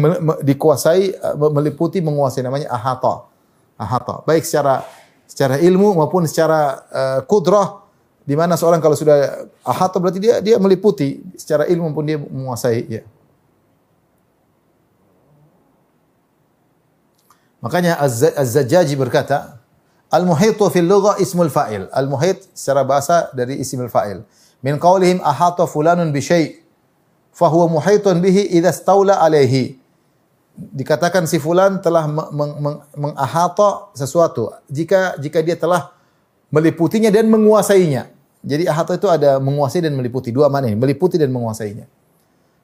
dikuasai, 0.43 1.03
eh, 1.15 1.35
meliputi, 1.39 2.03
menguasai 2.03 2.43
namanya 2.43 2.67
ahata. 2.75 3.31
Ahata. 3.79 4.27
Baik 4.27 4.43
secara 4.43 4.83
secara 5.27 5.59
ilmu 5.59 5.99
maupun 5.99 6.27
secara 6.31 6.85
uh, 6.95 7.21
kudrah 7.27 7.83
di 8.23 8.39
mana 8.39 8.55
seorang 8.55 8.79
kalau 8.79 8.95
sudah 8.95 9.51
ahata 9.67 9.99
berarti 9.99 10.21
dia 10.23 10.39
dia 10.39 10.61
meliputi 10.63 11.19
secara 11.35 11.67
ilmu 11.67 11.91
pun 11.91 12.05
dia 12.07 12.19
menguasai 12.19 12.79
ya. 12.87 13.03
Makanya 17.65 17.97
Az-Zajjaji 17.97 18.93
berkata, 19.01 19.65
Al-muhitu 20.13 20.69
fil 20.69 20.85
lugha 20.85 21.17
ismul 21.17 21.49
fa'il. 21.49 21.89
Al-muhit 21.91 22.45
secara 22.53 22.85
bahasa 22.85 23.33
dari 23.33 23.57
ismul 23.59 23.89
fa'il. 23.89 24.21
Min 24.61 24.77
qawlihim 24.77 25.19
ahata 25.25 25.65
fulanun 25.65 26.13
bi 26.13 26.21
syai' 26.21 26.61
fahuwa 27.35 27.81
muhaitun 27.81 28.23
bihi 28.23 28.55
idza 28.55 28.71
staula 28.71 29.19
alaihi. 29.19 29.81
Dikatakan 30.55 31.27
si 31.27 31.43
fulan 31.43 31.83
telah 31.83 32.07
mengahata 32.95 33.91
sesuatu 33.91 34.55
jika 34.71 35.19
jika 35.19 35.43
dia 35.43 35.59
telah 35.59 35.91
meliputinya 36.55 37.11
dan 37.11 37.27
menguasainya. 37.27 38.07
Jadi 38.45 38.71
ahata 38.71 38.95
itu 38.95 39.11
ada 39.11 39.43
menguasai 39.43 39.83
dan 39.83 39.99
meliputi 39.99 40.31
dua 40.31 40.47
mana 40.47 40.71
ini, 40.71 40.79
meliputi 40.79 41.19
dan 41.19 41.35
menguasainya. 41.35 41.91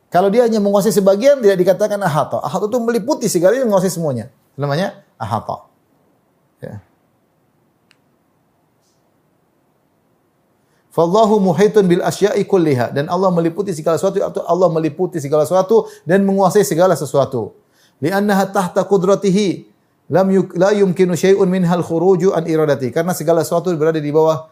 Kalau 0.06 0.30
dia 0.30 0.46
hanya 0.46 0.62
menguasai 0.62 0.94
sebagian 0.94 1.42
tidak 1.42 1.58
dikatakan 1.58 1.98
ahata. 1.98 2.38
Ahata 2.46 2.70
itu 2.70 2.78
meliputi 2.78 3.26
segalanya 3.26 3.66
menguasai 3.66 3.90
semuanya. 3.90 4.30
Namanya 4.60 5.00
ahata. 5.16 5.64
Ya. 6.60 6.84
Fallahu 10.92 11.40
muhitun 11.40 11.88
bil 11.88 12.04
asya'i 12.04 12.44
kulliha 12.44 12.92
dan 12.92 13.08
Allah 13.08 13.32
meliputi 13.32 13.72
segala 13.72 13.96
sesuatu 13.96 14.20
atau 14.20 14.42
Allah 14.44 14.68
meliputi 14.68 15.16
segala 15.16 15.48
sesuatu 15.48 15.88
dan 16.04 16.26
menguasai 16.28 16.66
segala 16.66 16.92
sesuatu. 16.92 17.56
Li'annaha 18.04 18.50
tahta 18.52 18.84
qudratihi 18.84 19.70
lam 20.12 20.28
yuk, 20.28 20.52
la 20.58 20.74
yumkinu 20.76 21.16
syai'un 21.16 21.46
minhal 21.46 21.80
khuruju 21.86 22.34
an 22.36 22.44
iradati 22.44 22.90
karena 22.90 23.14
segala 23.16 23.46
sesuatu 23.46 23.72
berada 23.78 24.02
di 24.02 24.10
bawah 24.12 24.50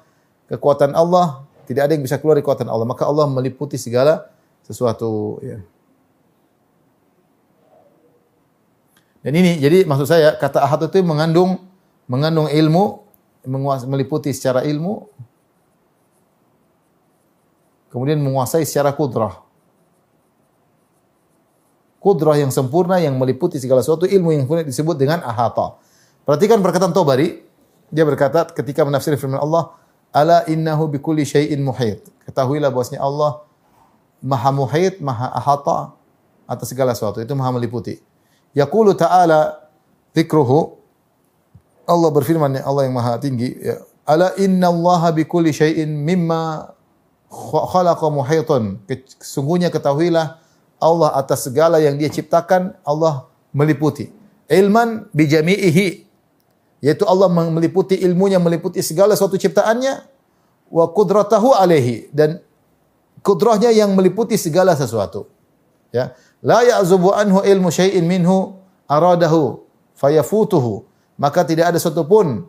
kekuatan 0.48 0.94
Allah, 0.96 1.44
tidak 1.68 1.90
ada 1.90 1.92
yang 1.98 2.06
bisa 2.06 2.16
keluar 2.16 2.38
dari 2.38 2.46
kekuatan 2.46 2.70
Allah. 2.70 2.86
Maka 2.88 3.04
Allah 3.04 3.26
meliputi 3.28 3.76
segala 3.76 4.30
sesuatu 4.64 5.42
ya. 5.44 5.58
Dan 9.28 9.44
ini 9.44 9.60
jadi 9.60 9.84
maksud 9.84 10.08
saya 10.08 10.40
kata 10.40 10.64
ahad 10.64 10.88
itu 10.88 11.04
mengandung 11.04 11.60
mengandung 12.08 12.48
ilmu, 12.48 13.04
meliputi 13.84 14.32
secara 14.32 14.64
ilmu, 14.64 15.04
kemudian 17.92 18.16
menguasai 18.24 18.64
secara 18.64 18.96
kudrah. 18.96 19.36
Kudrah 22.00 22.40
yang 22.40 22.48
sempurna 22.48 22.96
yang 23.04 23.20
meliputi 23.20 23.60
segala 23.60 23.84
sesuatu 23.84 24.08
ilmu 24.08 24.32
yang 24.32 24.48
kemudian 24.48 24.64
disebut 24.64 24.96
dengan 24.96 25.20
ahata. 25.20 25.76
Perhatikan 26.24 26.64
perkataan 26.64 26.96
Tobari, 26.96 27.44
dia 27.92 28.08
berkata 28.08 28.48
ketika 28.48 28.80
menafsir 28.88 29.12
firman 29.20 29.44
Allah, 29.44 29.76
"Ala 30.08 30.48
innahu 30.48 30.88
bikulli 30.88 31.28
syai'in 31.28 31.60
muhit." 31.60 32.00
Ketahuilah 32.24 32.72
bahwasanya 32.72 33.04
Allah 33.04 33.44
Maha 34.24 34.56
muhit, 34.56 35.04
Maha 35.04 35.36
ahata 35.36 35.92
atas 36.48 36.72
segala 36.72 36.96
sesuatu. 36.96 37.20
Itu 37.20 37.36
Maha 37.36 37.52
meliputi. 37.52 38.07
Yaqulu 38.56 38.96
ta'ala 38.96 39.68
dzikruhu 40.16 40.76
Allah 41.88 42.10
berfirman 42.12 42.60
Allah 42.60 42.84
yang 42.84 42.94
Maha 42.96 43.16
tinggi, 43.16 43.56
ya, 43.64 43.80
"Ala 44.04 44.36
inna 44.36 44.68
Allah 44.68 45.08
bikulli 45.12 45.56
syai'in 45.56 45.88
mimma 45.88 46.76
khalaqa 47.48 48.08
muhitun. 48.08 48.80
Sesungguhnya 49.20 49.68
ketahuilah 49.68 50.40
Allah 50.80 51.10
atas 51.16 51.44
segala 51.46 51.82
yang 51.82 52.00
dia 52.00 52.08
ciptakan, 52.08 52.74
Allah 52.82 53.28
meliputi. 53.52 54.08
Ilman 54.48 55.12
bijami'ihi. 55.12 56.08
Yaitu 56.78 57.04
Allah 57.04 57.26
meliputi 57.28 57.98
ilmunya, 57.98 58.38
meliputi 58.38 58.80
segala 58.80 59.18
suatu 59.18 59.36
ciptaannya. 59.36 60.06
Wa 60.70 60.88
kudratahu 60.94 61.52
alaihi. 61.52 62.08
Dan 62.14 62.40
kudrahnya 63.20 63.74
yang 63.74 63.92
meliputi 63.92 64.38
segala 64.38 64.72
sesuatu. 64.78 65.26
Ya. 65.90 66.14
La 66.42 66.62
ya'zubu 66.62 67.10
anhu 67.10 67.42
ilmu 67.42 67.68
syai'in 67.70 68.06
minhu 68.06 68.54
aradahu 68.86 69.62
fayafutuhu. 69.98 70.86
Maka 71.18 71.42
tidak 71.42 71.74
ada 71.74 71.78
satu 71.82 72.06
pun 72.06 72.46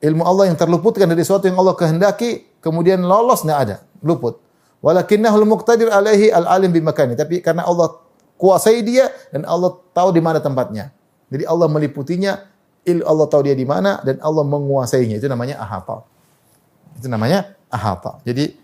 ilmu 0.00 0.22
Allah 0.24 0.48
yang 0.48 0.56
terluputkan 0.56 1.04
dari 1.04 1.20
sesuatu 1.20 1.44
yang 1.44 1.60
Allah 1.60 1.76
kehendaki 1.76 2.48
kemudian 2.64 3.04
lolos 3.04 3.44
tidak 3.44 3.58
ada 3.60 3.76
luput. 4.00 4.40
Walakinnahul 4.80 5.44
muqtadir 5.44 5.92
alaihi 5.92 6.32
al-alim 6.32 6.72
bimakani. 6.72 7.12
Tapi 7.12 7.44
karena 7.44 7.68
Allah 7.68 8.00
kuasai 8.40 8.80
dia 8.80 9.12
dan 9.28 9.44
Allah 9.44 9.76
tahu 9.92 10.16
di 10.16 10.24
mana 10.24 10.40
tempatnya. 10.40 10.88
Jadi 11.28 11.44
Allah 11.44 11.68
meliputinya, 11.68 12.40
Allah 12.88 13.26
tahu 13.28 13.44
dia 13.44 13.52
di 13.52 13.68
mana 13.68 14.00
dan 14.00 14.16
Allah 14.24 14.40
menguasainya. 14.48 15.20
Itu 15.20 15.28
namanya 15.28 15.60
ahata. 15.60 16.08
Itu 16.96 17.12
namanya 17.12 17.52
ahata. 17.68 18.24
Jadi 18.24 18.56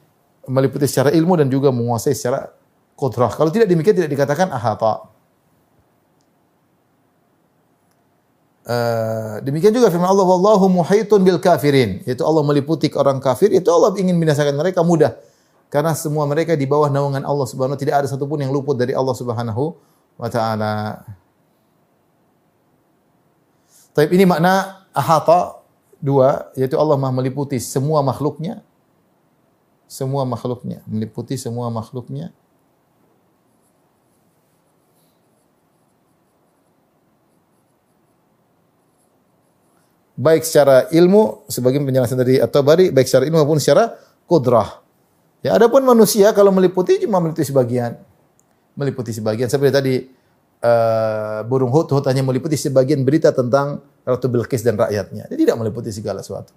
meliputi 0.49 0.89
secara 0.89 1.13
ilmu 1.13 1.37
dan 1.37 1.53
juga 1.53 1.69
menguasai 1.69 2.17
secara 2.17 2.56
kudrah. 2.97 3.31
Kalau 3.31 3.53
tidak 3.53 3.69
demikian 3.69 3.95
tidak 3.95 4.11
dikatakan 4.11 4.49
ahata. 4.51 5.13
Uh, 8.67 9.39
demikian 9.47 9.71
juga 9.71 9.95
firman 9.95 10.11
Allah 10.11 10.27
wallahu 10.27 10.67
muhaitun 10.67 11.23
bil 11.23 11.39
kafirin 11.39 12.03
yaitu 12.03 12.27
Allah 12.27 12.43
meliputi 12.43 12.91
orang 12.99 13.23
kafir 13.23 13.55
itu 13.55 13.71
Allah 13.71 13.95
ingin 13.95 14.19
binasakan 14.19 14.59
mereka 14.59 14.83
mudah 14.83 15.15
karena 15.71 15.95
semua 15.95 16.27
mereka 16.27 16.59
di 16.59 16.67
bawah 16.67 16.91
naungan 16.91 17.23
Allah 17.23 17.47
Subhanahu 17.47 17.79
tidak 17.79 18.03
ada 18.03 18.07
satupun 18.11 18.43
yang 18.43 18.51
luput 18.51 18.75
dari 18.75 18.91
Allah 18.91 19.15
Subhanahu 19.15 19.79
wa 20.19 20.27
taala. 20.27 21.07
Tapi 23.95 24.19
ini 24.19 24.27
makna 24.27 24.83
ahata 24.91 25.63
dua 26.03 26.51
yaitu 26.59 26.75
Allah 26.75 26.99
Maha 26.99 27.23
meliputi 27.23 27.63
semua 27.63 28.03
makhluknya 28.03 28.67
semua 29.87 30.27
makhluknya 30.27 30.83
meliputi 30.91 31.39
semua 31.39 31.71
makhluknya 31.71 32.35
baik 40.17 40.43
secara 40.49 40.89
ilmu 40.89 41.45
sebagian 41.47 41.85
penjelasan 41.85 42.17
dari 42.17 42.41
At-Tabari 42.41 42.89
baik 42.89 43.05
secara 43.05 43.29
ilmu 43.29 43.37
maupun 43.45 43.61
secara 43.61 43.95
kudrah. 44.25 44.81
Ya 45.45 45.55
adapun 45.55 45.85
manusia 45.85 46.33
kalau 46.33 46.51
meliputi 46.51 46.99
cuma 47.05 47.21
meliputi 47.21 47.45
sebagian. 47.45 48.01
Meliputi 48.77 49.13
sebagian 49.13 49.49
seperti 49.49 49.73
tadi 49.73 49.95
uh, 50.65 51.41
burung 51.45 51.73
hut 51.73 51.89
hut 51.93 52.05
hanya 52.09 52.25
meliputi 52.25 52.57
sebagian 52.57 53.05
berita 53.05 53.31
tentang 53.33 53.85
Ratu 54.03 54.27
Bilqis 54.33 54.65
dan 54.65 54.81
rakyatnya. 54.81 55.29
Dia 55.29 55.39
tidak 55.39 55.57
meliputi 55.61 55.93
segala 55.93 56.25
sesuatu. 56.25 56.53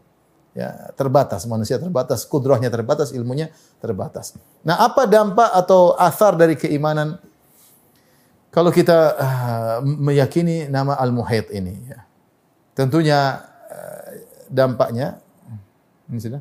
Ya, 0.57 0.89
terbatas 0.97 1.45
manusia 1.45 1.77
terbatas, 1.77 2.25
kudrahnya 2.25 2.73
terbatas, 2.73 3.13
ilmunya 3.13 3.53
terbatas. 3.77 4.33
Nah, 4.65 4.81
apa 4.81 5.05
dampak 5.05 5.53
atau 5.53 5.93
asar 5.93 6.33
dari 6.33 6.57
keimanan 6.57 7.21
kalau 8.49 8.73
kita 8.73 9.13
uh, 9.13 9.77
meyakini 9.85 10.65
nama 10.65 10.97
Al-Muhit 10.97 11.53
ini 11.53 11.73
ya. 11.85 12.08
Tentunya 12.79 13.43
dampaknya 14.47 15.19
ini 16.07 16.19
sudah 16.23 16.39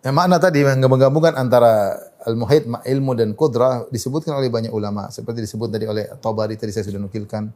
Ya, 0.00 0.16
makna 0.16 0.40
tadi 0.40 0.64
menggabungkan 0.64 1.36
antara 1.36 1.92
al-muhit 2.24 2.64
ilmu 2.64 3.12
dan 3.12 3.36
kudrah 3.36 3.84
disebutkan 3.92 4.32
oleh 4.32 4.48
banyak 4.48 4.72
ulama 4.72 5.12
seperti 5.12 5.44
disebut 5.44 5.68
tadi 5.68 5.84
oleh 5.84 6.08
Tabari 6.24 6.56
tadi 6.56 6.72
saya 6.72 6.88
sudah 6.88 7.04
nukilkan. 7.04 7.52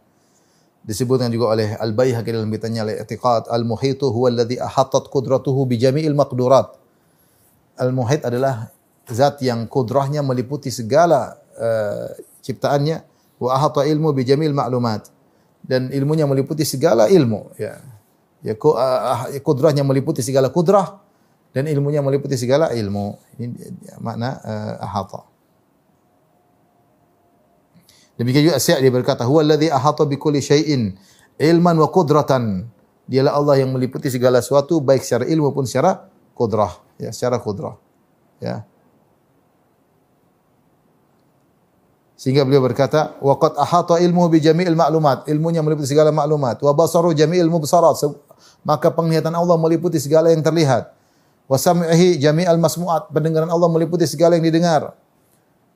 Disebutkan 0.84 1.32
juga 1.32 1.56
oleh 1.56 1.72
Al-Baihaqi 1.72 2.28
dalam 2.28 2.52
kitabnya 2.52 2.84
Al-I'tiqad, 2.84 3.48
al-muhitu 3.48 4.12
huwa 4.12 4.28
alladhi 4.28 4.60
ahatat 4.60 5.08
qudratuhu 5.08 5.64
bi 5.64 5.80
jami'il 5.80 6.12
maqdurat. 6.12 6.76
Al-muhit 7.80 8.20
adalah 8.28 8.68
zat 9.08 9.40
yang 9.40 9.64
kudrahnya 9.64 10.20
meliputi 10.20 10.68
segala 10.68 11.40
uh, 11.56 12.12
ciptaannya 12.44 13.00
wa 13.40 13.56
ahata 13.56 13.88
ilmu 13.88 14.12
bi 14.12 14.28
jami'il 14.28 14.52
ma'lumat 14.52 15.08
dan 15.64 15.88
ilmunya 15.88 16.28
meliputi 16.28 16.68
segala 16.68 17.08
ilmu 17.08 17.56
ya. 17.56 17.80
Ya 18.44 18.52
kudrahnya 19.40 19.80
meliputi 19.80 20.20
segala 20.20 20.52
kudrah 20.52 21.03
dan 21.54 21.70
ilmunya 21.70 22.02
meliputi 22.02 22.34
segala 22.34 22.74
ilmu. 22.74 23.14
Ini 23.38 23.46
makna 24.02 24.42
uh, 24.42 24.74
ahata. 24.82 25.22
Demikian 28.18 28.50
juga 28.50 28.58
Sa'di 28.58 28.90
berkata, 28.90 29.22
"Huwa 29.22 29.46
alladhi 29.46 29.70
ahata 29.70 30.02
bi 30.02 30.18
kulli 30.18 30.42
syai'in 30.42 30.98
ilman 31.38 31.78
wa 31.78 31.88
qudratan." 31.94 32.66
Dialah 33.06 33.36
Allah 33.38 33.54
yang 33.62 33.70
meliputi 33.70 34.10
segala 34.10 34.42
sesuatu 34.42 34.82
baik 34.82 35.04
secara 35.04 35.28
ilmu 35.28 35.52
maupun 35.52 35.68
secara 35.68 36.08
kudrah, 36.32 36.72
ya, 36.96 37.12
secara 37.12 37.36
kudrah. 37.36 37.76
Ya. 38.40 38.64
Sehingga 42.16 42.48
beliau 42.48 42.64
berkata, 42.64 43.12
"Wa 43.20 43.36
qad 43.36 43.60
ahata 43.60 44.00
ilmu 44.00 44.26
bi 44.32 44.40
jami'il 44.40 44.72
ma'lumat." 44.72 45.28
Ilmunya 45.28 45.60
meliputi 45.60 45.86
segala 45.86 46.08
maklumat. 46.10 46.64
Wa 46.64 46.72
basaru 46.72 47.12
jami'il 47.12 47.52
mubsarat. 47.52 48.00
Maka 48.64 48.88
penglihatan 48.88 49.36
Allah 49.36 49.60
meliputi 49.60 50.00
segala 50.00 50.32
yang 50.32 50.40
terlihat 50.40 51.03
wa 51.44 51.56
sam'ihi 51.56 52.16
jami'al 52.20 52.60
masmu'at. 52.60 53.12
Pendengaran 53.12 53.50
Allah 53.50 53.68
meliputi 53.68 54.04
segala 54.08 54.36
yang 54.38 54.44
didengar. 54.44 54.96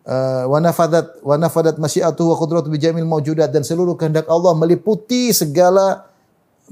Uh, 0.09 0.49
wa 0.49 0.57
nafadat 0.65 1.21
wa 1.21 1.37
nafadat 1.37 1.77
masyiatuhu 1.77 2.33
wa 2.33 2.37
qudratuhu 2.41 2.73
bi 2.73 2.81
jami'il 2.81 3.09
mawjudat. 3.09 3.53
Dan 3.53 3.65
seluruh 3.65 3.97
kehendak 3.97 4.29
Allah 4.29 4.57
meliputi 4.57 5.31
segala 5.37 6.09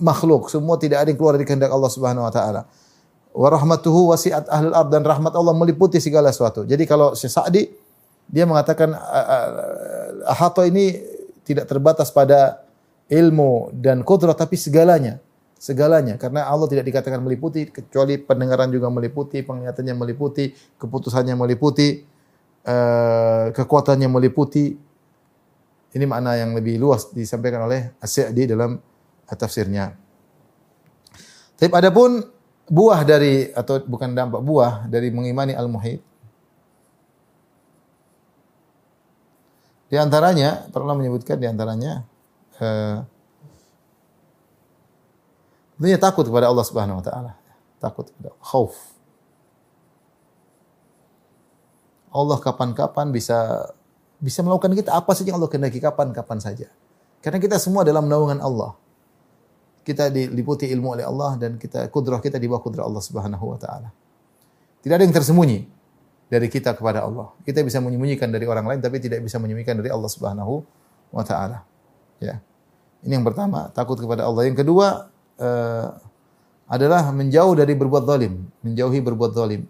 makhluk. 0.01 0.49
Semua 0.49 0.81
tidak 0.81 1.05
ada 1.05 1.09
yang 1.13 1.19
keluar 1.21 1.37
dari 1.37 1.45
kehendak 1.45 1.73
Allah 1.73 1.91
Subhanahu 1.93 2.25
wa 2.25 2.33
taala. 2.33 2.65
Wa 3.37 3.49
rahmatuhu 3.53 4.17
wasi'at 4.17 4.49
ahlul 4.49 4.73
ard. 4.73 4.89
Dan 4.89 5.05
rahmat 5.05 5.33
Allah 5.37 5.53
meliputi 5.53 6.01
segala 6.01 6.33
sesuatu. 6.33 6.65
Jadi 6.65 6.89
kalau 6.89 7.13
Syekh 7.13 7.33
Sa'di 7.33 7.63
dia 8.27 8.43
mengatakan 8.43 8.91
ahata 10.27 10.67
ini 10.67 10.99
tidak 11.47 11.71
terbatas 11.71 12.11
pada 12.11 12.67
ilmu 13.07 13.71
dan 13.71 14.03
kudrat 14.03 14.35
tapi 14.35 14.59
segalanya 14.59 15.23
segalanya 15.57 16.21
karena 16.21 16.45
Allah 16.45 16.69
tidak 16.69 16.85
dikatakan 16.87 17.21
meliputi 17.25 17.69
kecuali 17.73 18.21
pendengaran 18.21 18.69
juga 18.69 18.93
meliputi, 18.93 19.41
penglihatannya 19.41 19.95
meliputi, 19.97 20.53
keputusannya 20.77 21.35
meliputi, 21.35 22.05
uh, 22.69 23.51
kekuatannya 23.57 24.09
meliputi. 24.09 24.77
Ini 25.97 26.05
makna 26.05 26.37
yang 26.37 26.53
lebih 26.53 26.77
luas 26.77 27.09
disampaikan 27.09 27.65
oleh 27.65 27.97
As-Sa'di 28.05 28.53
dalam 28.53 28.77
tafsirnya. 29.25 29.97
Tapi 31.57 31.73
adapun 31.73 32.21
buah 32.69 33.01
dari 33.01 33.49
atau 33.49 33.81
bukan 33.81 34.13
dampak 34.13 34.45
buah 34.45 34.85
dari 34.93 35.09
mengimani 35.09 35.57
al-muhit 35.57 36.05
Di 39.87 39.95
antaranya 39.95 40.67
pernah 40.67 40.99
menyebutkan 40.99 41.39
di 41.39 41.47
antaranya 41.47 42.03
uh, 42.59 43.07
Tentunya 45.77 46.01
takut 46.01 46.25
kepada 46.25 46.49
Allah 46.49 46.65
Subhanahu 46.65 47.01
wa 47.01 47.05
taala. 47.05 47.33
Takut 47.77 48.09
kepada 48.09 48.33
Allah. 48.33 48.45
Khauf. 48.45 48.75
Allah 52.17 52.39
kapan-kapan 52.41 53.13
bisa 53.13 53.69
bisa 54.17 54.41
melakukan 54.41 54.73
kita 54.73 54.97
apa 54.97 55.13
saja 55.13 55.29
yang 55.29 55.39
Allah 55.39 55.53
kehendaki 55.53 55.79
kapan-kapan 55.85 56.41
saja. 56.41 56.73
Karena 57.21 57.37
kita 57.37 57.61
semua 57.61 57.85
dalam 57.85 58.09
naungan 58.09 58.41
Allah. 58.41 58.73
Kita 59.85 60.11
diliputi 60.11 60.67
ilmu 60.73 60.99
oleh 60.99 61.05
Allah 61.07 61.39
dan 61.39 61.61
kita 61.61 61.87
kudrah 61.93 62.19
kita 62.19 62.41
di 62.41 62.49
bawah 62.49 62.65
kudrah 62.65 62.89
Allah 62.89 63.05
Subhanahu 63.05 63.55
wa 63.55 63.59
taala. 63.61 63.93
Tidak 64.81 64.95
ada 64.97 65.05
yang 65.05 65.15
tersembunyi 65.15 65.69
dari 66.27 66.49
kita 66.51 66.75
kepada 66.75 67.05
Allah. 67.07 67.31
Kita 67.45 67.63
bisa 67.63 67.79
menyembunyikan 67.79 68.33
dari 68.33 68.49
orang 68.49 68.67
lain 68.67 68.81
tapi 68.83 68.99
tidak 68.99 69.23
bisa 69.23 69.39
menyembunyikan 69.39 69.79
dari 69.79 69.93
Allah 69.93 70.11
Subhanahu 70.11 70.65
wa 71.13 71.23
taala. 71.23 71.63
Ya. 72.19 72.41
Ini 73.07 73.21
yang 73.21 73.27
pertama, 73.29 73.71
takut 73.71 74.01
kepada 74.01 74.27
Allah. 74.27 74.49
Yang 74.49 74.67
kedua, 74.67 75.13
uh, 75.41 75.87
adalah 76.67 77.15
menjauh 77.15 77.55
dari 77.55 77.75
berbuat 77.79 78.05
zalim, 78.05 78.43
menjauhi 78.67 79.01
berbuat 79.03 79.33
zalim. 79.33 79.63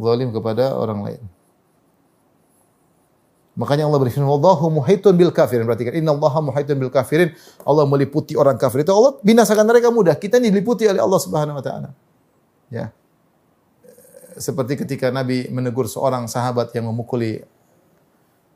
Zalim 0.00 0.32
kepada 0.32 0.72
orang 0.80 1.04
lain. 1.04 1.22
Makanya 3.52 3.84
Allah 3.84 4.00
berfirman, 4.00 4.24
"Wallahu 4.24 4.72
muhitun 4.72 5.12
bil 5.12 5.28
kafirin." 5.28 5.68
Perhatikan, 5.68 5.92
"Inna 5.92 6.16
Allah 6.16 6.32
muhitun 6.40 6.80
bil 6.80 6.88
kafirin." 6.88 7.36
Allah 7.68 7.84
meliputi 7.84 8.32
orang 8.32 8.56
kafir. 8.56 8.80
Itu 8.80 8.96
Allah 8.96 9.20
binasakan 9.20 9.68
mereka 9.68 9.92
mudah. 9.92 10.16
Kita 10.16 10.40
ini 10.40 10.48
diliputi 10.48 10.88
oleh 10.88 11.04
Allah 11.04 11.20
Subhanahu 11.20 11.60
wa 11.60 11.64
taala. 11.64 11.92
Ya 12.72 12.96
seperti 14.36 14.86
ketika 14.86 15.10
Nabi 15.10 15.48
menegur 15.50 15.90
seorang 15.90 16.30
sahabat 16.30 16.70
yang 16.76 16.86
memukuli 16.92 17.42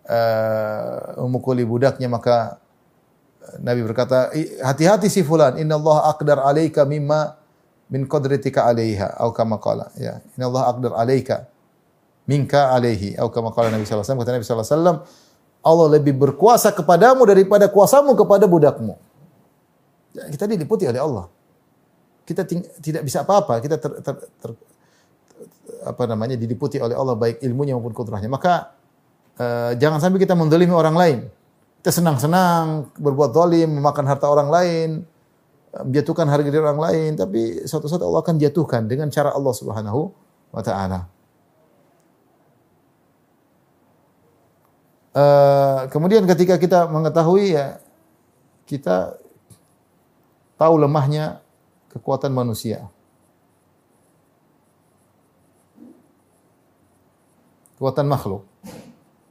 uh, 0.06 1.18
memukuli 1.24 1.64
budaknya 1.66 2.06
maka 2.06 2.62
Nabi 3.60 3.84
berkata, 3.84 4.32
hati-hati 4.64 5.12
si 5.12 5.20
fulan, 5.20 5.60
inna 5.60 5.76
Allah 5.76 6.16
aqdar 6.16 6.40
alaika 6.40 6.88
mimma 6.88 7.36
min 7.92 8.08
qadratika 8.08 8.64
alaiha, 8.64 9.20
atau 9.20 9.36
kama 9.36 9.60
qala. 9.60 9.92
Ya, 10.00 10.24
inna 10.34 10.48
Allah 10.48 10.64
aqdar 10.72 10.92
alaika 10.96 11.44
minka 12.24 12.72
alaihi, 12.72 13.14
atau 13.20 13.28
kama 13.28 13.52
qala 13.52 13.68
Nabi 13.68 13.84
wasallam. 13.84 14.24
Kata 14.24 14.32
Nabi 14.32 14.44
wasallam, 14.48 14.96
Allah 15.60 15.86
lebih 15.92 16.16
berkuasa 16.16 16.72
kepadamu 16.72 17.28
daripada 17.28 17.68
kuasamu 17.68 18.16
kepada 18.16 18.48
budakmu. 18.48 18.96
Ya, 20.16 20.24
kita 20.32 20.48
diliputi 20.48 20.88
oleh 20.88 21.00
Allah. 21.00 21.28
Kita 22.24 22.48
tidak 22.80 23.04
bisa 23.04 23.20
apa-apa, 23.20 23.60
kita 23.60 23.76
ter, 23.76 24.00
ter, 24.00 24.14
ter, 24.40 24.50
apa 25.84 26.08
namanya 26.08 26.40
diliputi 26.40 26.80
oleh 26.80 26.96
Allah 26.96 27.14
baik 27.14 27.44
ilmunya 27.44 27.76
maupun 27.76 27.92
kudrahnya. 27.92 28.26
Maka 28.32 28.72
uh, 29.36 29.76
jangan 29.76 30.00
sampai 30.00 30.18
kita 30.24 30.32
mendolimi 30.32 30.72
orang 30.72 30.96
lain. 30.96 31.18
Kita 31.84 32.00
senang-senang 32.00 32.96
berbuat 32.96 33.36
zalim, 33.36 33.76
memakan 33.76 34.08
harta 34.08 34.24
orang 34.24 34.48
lain, 34.48 34.88
menjatuhkan 35.82 36.24
harga 36.30 36.48
diri 36.48 36.64
orang 36.64 36.80
lain, 36.80 37.10
tapi 37.18 37.68
suatu 37.68 37.90
saat 37.90 38.00
Allah 38.00 38.24
akan 38.24 38.40
jatuhkan 38.40 38.88
dengan 38.88 39.12
cara 39.12 39.36
Allah 39.36 39.52
Subhanahu 39.52 40.00
wa 40.54 40.62
taala. 40.64 41.12
Uh, 45.14 45.86
kemudian 45.94 46.26
ketika 46.26 46.58
kita 46.58 46.90
mengetahui 46.90 47.54
ya 47.54 47.78
kita 48.66 49.14
tahu 50.58 50.74
lemahnya 50.80 51.44
kekuatan 51.94 52.34
manusia. 52.34 52.90
Kekuatan 57.84 58.08
makhluk. 58.08 58.48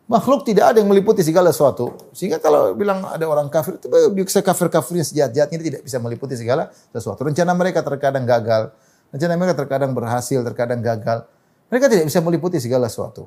Makhluk 0.06 0.46
tidak 0.46 0.70
ada 0.70 0.78
yang 0.78 0.86
meliputi 0.86 1.26
segala 1.26 1.50
sesuatu. 1.50 1.90
Sehingga 2.14 2.38
kalau 2.38 2.78
bilang 2.78 3.02
ada 3.02 3.26
orang 3.26 3.50
kafir, 3.50 3.82
itu 3.82 3.90
bisa 4.14 4.46
kafir-kafirnya 4.46 5.02
sejahat-jahatnya 5.10 5.58
tidak 5.58 5.82
bisa 5.82 5.98
meliputi 5.98 6.38
segala 6.38 6.70
sesuatu. 6.94 7.26
Rencana 7.26 7.58
mereka 7.58 7.82
terkadang 7.82 8.30
gagal. 8.30 8.70
Rencana 9.10 9.34
mereka 9.42 9.66
terkadang 9.66 9.98
berhasil, 9.98 10.38
terkadang 10.46 10.86
gagal. 10.86 11.26
Mereka 11.74 11.90
tidak 11.90 12.06
bisa 12.06 12.22
meliputi 12.22 12.62
segala 12.62 12.86
sesuatu. 12.94 13.26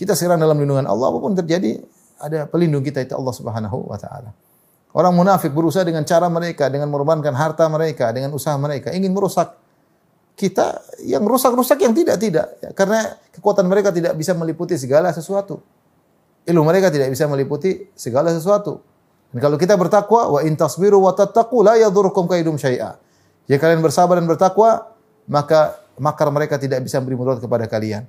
Kita 0.00 0.16
sekarang 0.16 0.40
dalam 0.40 0.56
lindungan 0.56 0.88
Allah, 0.88 1.12
apa 1.12 1.18
pun 1.20 1.36
terjadi, 1.36 1.84
ada 2.16 2.48
pelindung 2.48 2.80
kita 2.80 3.04
itu 3.04 3.12
Allah 3.12 3.34
Subhanahu 3.36 3.84
wa 3.84 4.00
taala. 4.00 4.32
Orang 4.96 5.12
munafik 5.12 5.52
berusaha 5.52 5.84
dengan 5.84 6.08
cara 6.08 6.24
mereka, 6.32 6.72
dengan 6.72 6.88
mengorbankan 6.88 7.36
harta 7.36 7.68
mereka, 7.68 8.16
dengan 8.16 8.32
usaha 8.32 8.56
mereka, 8.56 8.96
ingin 8.96 9.12
merusak 9.12 9.52
kita 10.38 10.86
yang 11.02 11.26
rusak-rusak 11.26 11.82
yang 11.82 11.90
tidak-tidak. 11.90 12.46
Ya, 12.62 12.70
karena 12.70 13.18
kekuatan 13.34 13.66
mereka 13.66 13.90
tidak 13.90 14.14
bisa 14.14 14.38
meliputi 14.38 14.78
segala 14.78 15.10
sesuatu. 15.10 15.58
Ilmu 16.46 16.62
mereka 16.62 16.94
tidak 16.94 17.10
bisa 17.10 17.26
meliputi 17.26 17.90
segala 17.98 18.30
sesuatu. 18.30 18.78
Dan 19.34 19.42
kalau 19.42 19.58
kita 19.58 19.74
bertakwa, 19.74 20.38
wa 20.38 20.40
in 20.46 20.54
tasbiru 20.54 21.02
wa 21.02 21.10
tattaqu 21.12 21.58
la 21.66 21.74
yadhurrukum 21.76 22.30
kaidum 22.30 22.54
syai'a. 22.54 22.96
Jika 23.50 23.66
kalian 23.66 23.82
bersabar 23.82 24.16
dan 24.16 24.30
bertakwa, 24.30 24.94
maka 25.26 25.82
makar 25.98 26.30
mereka 26.30 26.56
tidak 26.56 26.80
bisa 26.86 27.02
memberi 27.02 27.18
mudarat 27.18 27.42
kepada 27.42 27.66
kalian. 27.66 28.06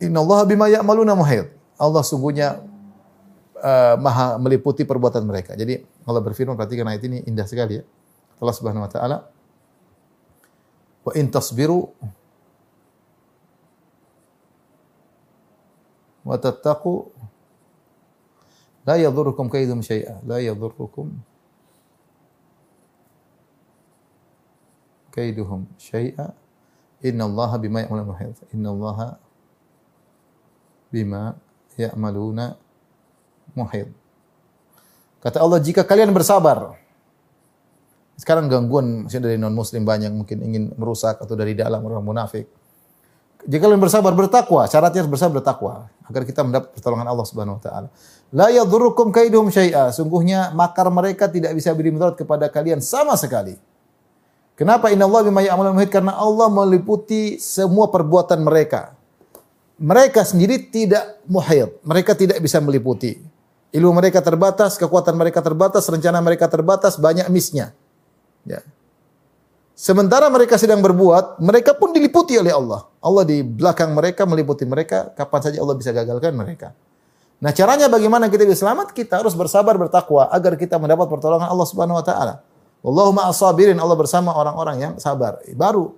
Innallaha 0.00 0.46
bima 0.46 0.70
ya'maluna 0.70 1.18
muhit. 1.18 1.50
Allah 1.76 2.00
sungguhnya 2.06 2.62
uh, 3.58 3.98
maha 4.00 4.38
meliputi 4.40 4.86
perbuatan 4.86 5.26
mereka. 5.26 5.58
Jadi 5.58 5.82
Allah 6.06 6.22
berfirman, 6.22 6.56
perhatikan 6.56 6.86
ayat 6.88 7.02
ini 7.04 7.26
indah 7.28 7.44
sekali 7.44 7.82
ya. 7.82 7.84
Allah 8.40 8.54
Subhanahu 8.56 8.86
wa 8.86 8.90
taala 8.92 9.16
Wa 11.00 11.12
in 11.16 11.32
tasbiru 11.32 11.88
wa 16.24 16.36
tattaqu 16.36 17.08
La 18.88 18.96
yadhurrukum 18.96 19.52
kaidum 19.52 19.84
syai'a. 19.84 20.24
La 20.24 20.40
yadhurrukum 20.40 21.12
kaiduhum 25.12 25.68
syai'a. 25.76 26.32
Inna 27.04 27.28
Allah 27.28 27.50
bima 27.60 27.84
ya'maluna 27.84 28.08
muhit. 28.08 28.36
Inna 28.56 28.68
Allah 28.72 28.98
bima 30.88 31.36
ya'maluna 31.76 32.56
muhit. 33.52 33.92
Kata 35.20 35.44
Allah, 35.44 35.60
jika 35.60 35.84
kalian 35.84 36.10
bersabar. 36.16 36.80
Sekarang 38.20 38.52
gangguan 38.52 39.08
masih 39.08 39.16
dari 39.16 39.40
non 39.40 39.56
muslim 39.56 39.80
banyak 39.80 40.12
mungkin 40.12 40.44
ingin 40.44 40.76
merusak 40.76 41.16
atau 41.24 41.32
dari 41.32 41.56
dalam 41.56 41.80
orang 41.80 42.04
munafik. 42.04 42.44
Jika 43.48 43.64
kalian 43.64 43.80
bersabar 43.80 44.12
bertakwa, 44.12 44.68
syaratnya 44.68 45.00
harus 45.00 45.08
bersabar 45.08 45.40
bertakwa 45.40 45.88
agar 46.04 46.28
kita 46.28 46.44
mendapat 46.44 46.76
pertolongan 46.76 47.08
Allah 47.08 47.24
Subhanahu 47.24 47.56
wa 47.56 47.62
taala. 47.64 47.88
La 48.28 48.52
yadhurrukum 48.52 49.08
kaiduhum 49.08 49.48
syai'a. 49.48 49.88
Sungguhnya 49.96 50.52
makar 50.52 50.92
mereka 50.92 51.32
tidak 51.32 51.56
bisa 51.56 51.72
beri 51.72 51.88
mudarat 51.88 52.20
kepada 52.20 52.52
kalian 52.52 52.84
sama 52.84 53.16
sekali. 53.16 53.56
Kenapa 54.52 54.92
inna 54.92 55.08
Allah 55.08 55.24
bima 55.24 55.40
ya'malun 55.40 55.72
muhit? 55.72 55.88
Karena 55.88 56.12
Allah 56.12 56.52
meliputi 56.52 57.40
semua 57.40 57.88
perbuatan 57.88 58.44
mereka. 58.44 58.92
Mereka 59.80 60.28
sendiri 60.28 60.68
tidak 60.68 61.24
muhit. 61.24 61.72
Mereka 61.80 62.12
tidak 62.12 62.36
bisa 62.44 62.60
meliputi. 62.60 63.16
Ilmu 63.72 63.96
mereka 63.96 64.20
terbatas, 64.20 64.76
kekuatan 64.76 65.16
mereka 65.16 65.40
terbatas, 65.40 65.88
rencana 65.88 66.20
mereka 66.20 66.44
terbatas, 66.52 67.00
banyak 67.00 67.24
misnya. 67.32 67.72
Ya. 68.46 68.60
Sementara 69.76 70.28
mereka 70.28 70.60
sedang 70.60 70.84
berbuat, 70.84 71.40
mereka 71.40 71.72
pun 71.72 71.96
diliputi 71.96 72.36
oleh 72.36 72.52
Allah. 72.52 72.84
Allah 73.00 73.24
di 73.24 73.40
belakang 73.40 73.96
mereka 73.96 74.28
meliputi 74.28 74.68
mereka, 74.68 75.08
kapan 75.16 75.40
saja 75.40 75.56
Allah 75.56 75.72
bisa 75.72 75.88
gagalkan 75.88 76.36
mereka. 76.36 76.76
Nah, 77.40 77.48
caranya 77.56 77.88
bagaimana 77.88 78.28
kita 78.28 78.44
bisa 78.44 78.60
selamat? 78.68 78.92
Kita 78.92 79.24
harus 79.24 79.32
bersabar 79.32 79.72
bertakwa 79.80 80.28
agar 80.28 80.60
kita 80.60 80.76
mendapat 80.76 81.08
pertolongan 81.08 81.48
Allah 81.48 81.64
Subhanahu 81.64 81.96
wa 81.96 82.04
taala. 82.04 82.44
Wallahu 82.84 83.16
ma'as 83.16 83.40
sabirin, 83.40 83.76
Allah 83.80 83.96
bersama 83.96 84.36
orang-orang 84.36 84.76
yang 84.76 84.92
sabar. 85.00 85.40
Baru 85.56 85.96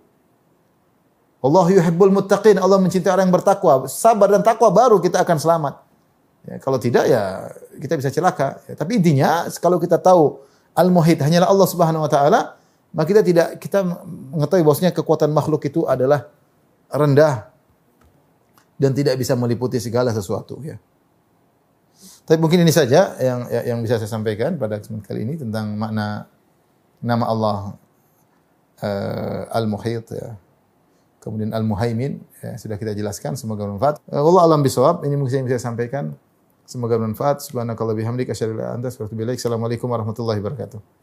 Allah 1.42 1.66
yuhibbul 1.74 2.14
muttaqin, 2.14 2.54
Allah 2.62 2.78
mencintai 2.78 3.10
orang 3.10 3.26
yang 3.26 3.34
bertakwa. 3.34 3.90
Sabar 3.90 4.30
dan 4.30 4.46
takwa 4.46 4.70
baru 4.70 5.02
kita 5.02 5.26
akan 5.26 5.38
selamat. 5.42 5.74
Ya, 6.46 6.62
kalau 6.62 6.78
tidak 6.78 7.10
ya 7.10 7.50
kita 7.82 7.98
bisa 7.98 8.14
celaka. 8.14 8.62
Ya, 8.70 8.78
tapi 8.78 9.02
intinya 9.02 9.50
kalau 9.58 9.82
kita 9.82 9.98
tahu 9.98 10.38
al-muhid 10.76 11.20
hanyalah 11.20 11.48
Allah 11.48 11.68
Subhanahu 11.68 12.02
wa 12.04 12.10
taala, 12.10 12.40
maka 12.92 13.06
kita 13.08 13.22
tidak 13.24 13.48
kita 13.60 13.84
mengetahui 14.32 14.64
bahwasanya 14.64 14.92
kekuatan 14.92 15.32
makhluk 15.32 15.64
itu 15.64 15.84
adalah 15.88 16.28
rendah 16.92 17.48
dan 18.76 18.92
tidak 18.92 19.16
bisa 19.16 19.32
meliputi 19.38 19.80
segala 19.80 20.12
sesuatu 20.12 20.60
ya. 20.60 20.76
Tapi 22.22 22.38
mungkin 22.38 22.62
ini 22.62 22.70
saja 22.70 23.18
yang 23.18 23.46
yang 23.50 23.78
bisa 23.82 23.98
saya 23.98 24.10
sampaikan 24.10 24.54
pada 24.54 24.78
kesempatan 24.78 25.04
kali 25.06 25.20
ini 25.26 25.34
tentang 25.38 25.74
makna 25.74 26.30
nama 27.02 27.24
Allah 27.26 27.58
uh, 28.82 29.58
Al-Muhit 29.58 30.06
ya. 30.14 30.38
Kemudian 31.22 31.54
Al-Muhaimin 31.54 32.18
ya, 32.42 32.58
sudah 32.58 32.74
kita 32.78 32.94
jelaskan 32.98 33.38
semoga 33.38 33.66
bermanfaat. 33.66 34.02
Uh, 34.06 34.22
Allah 34.22 34.42
alam 34.46 34.62
bisawab 34.62 35.06
ini 35.06 35.14
mungkin 35.18 35.42
yang 35.42 35.46
bisa 35.50 35.58
saya 35.58 35.74
sampaikan. 35.74 36.14
Semoga 36.72 36.96
bermanfaat. 36.96 37.44
Subhanakallah 37.44 37.92
bihamdika 38.00 38.32
asyhadu 38.32 38.52
an 38.52 38.56
la 38.56 38.62
ilaha 38.62 38.72
illa 38.72 38.76
anta 38.80 38.88
astaghfiruka. 38.88 39.36
Assalamualaikum 39.36 39.88
warahmatullahi 39.92 40.40
wabarakatuh. 40.40 41.01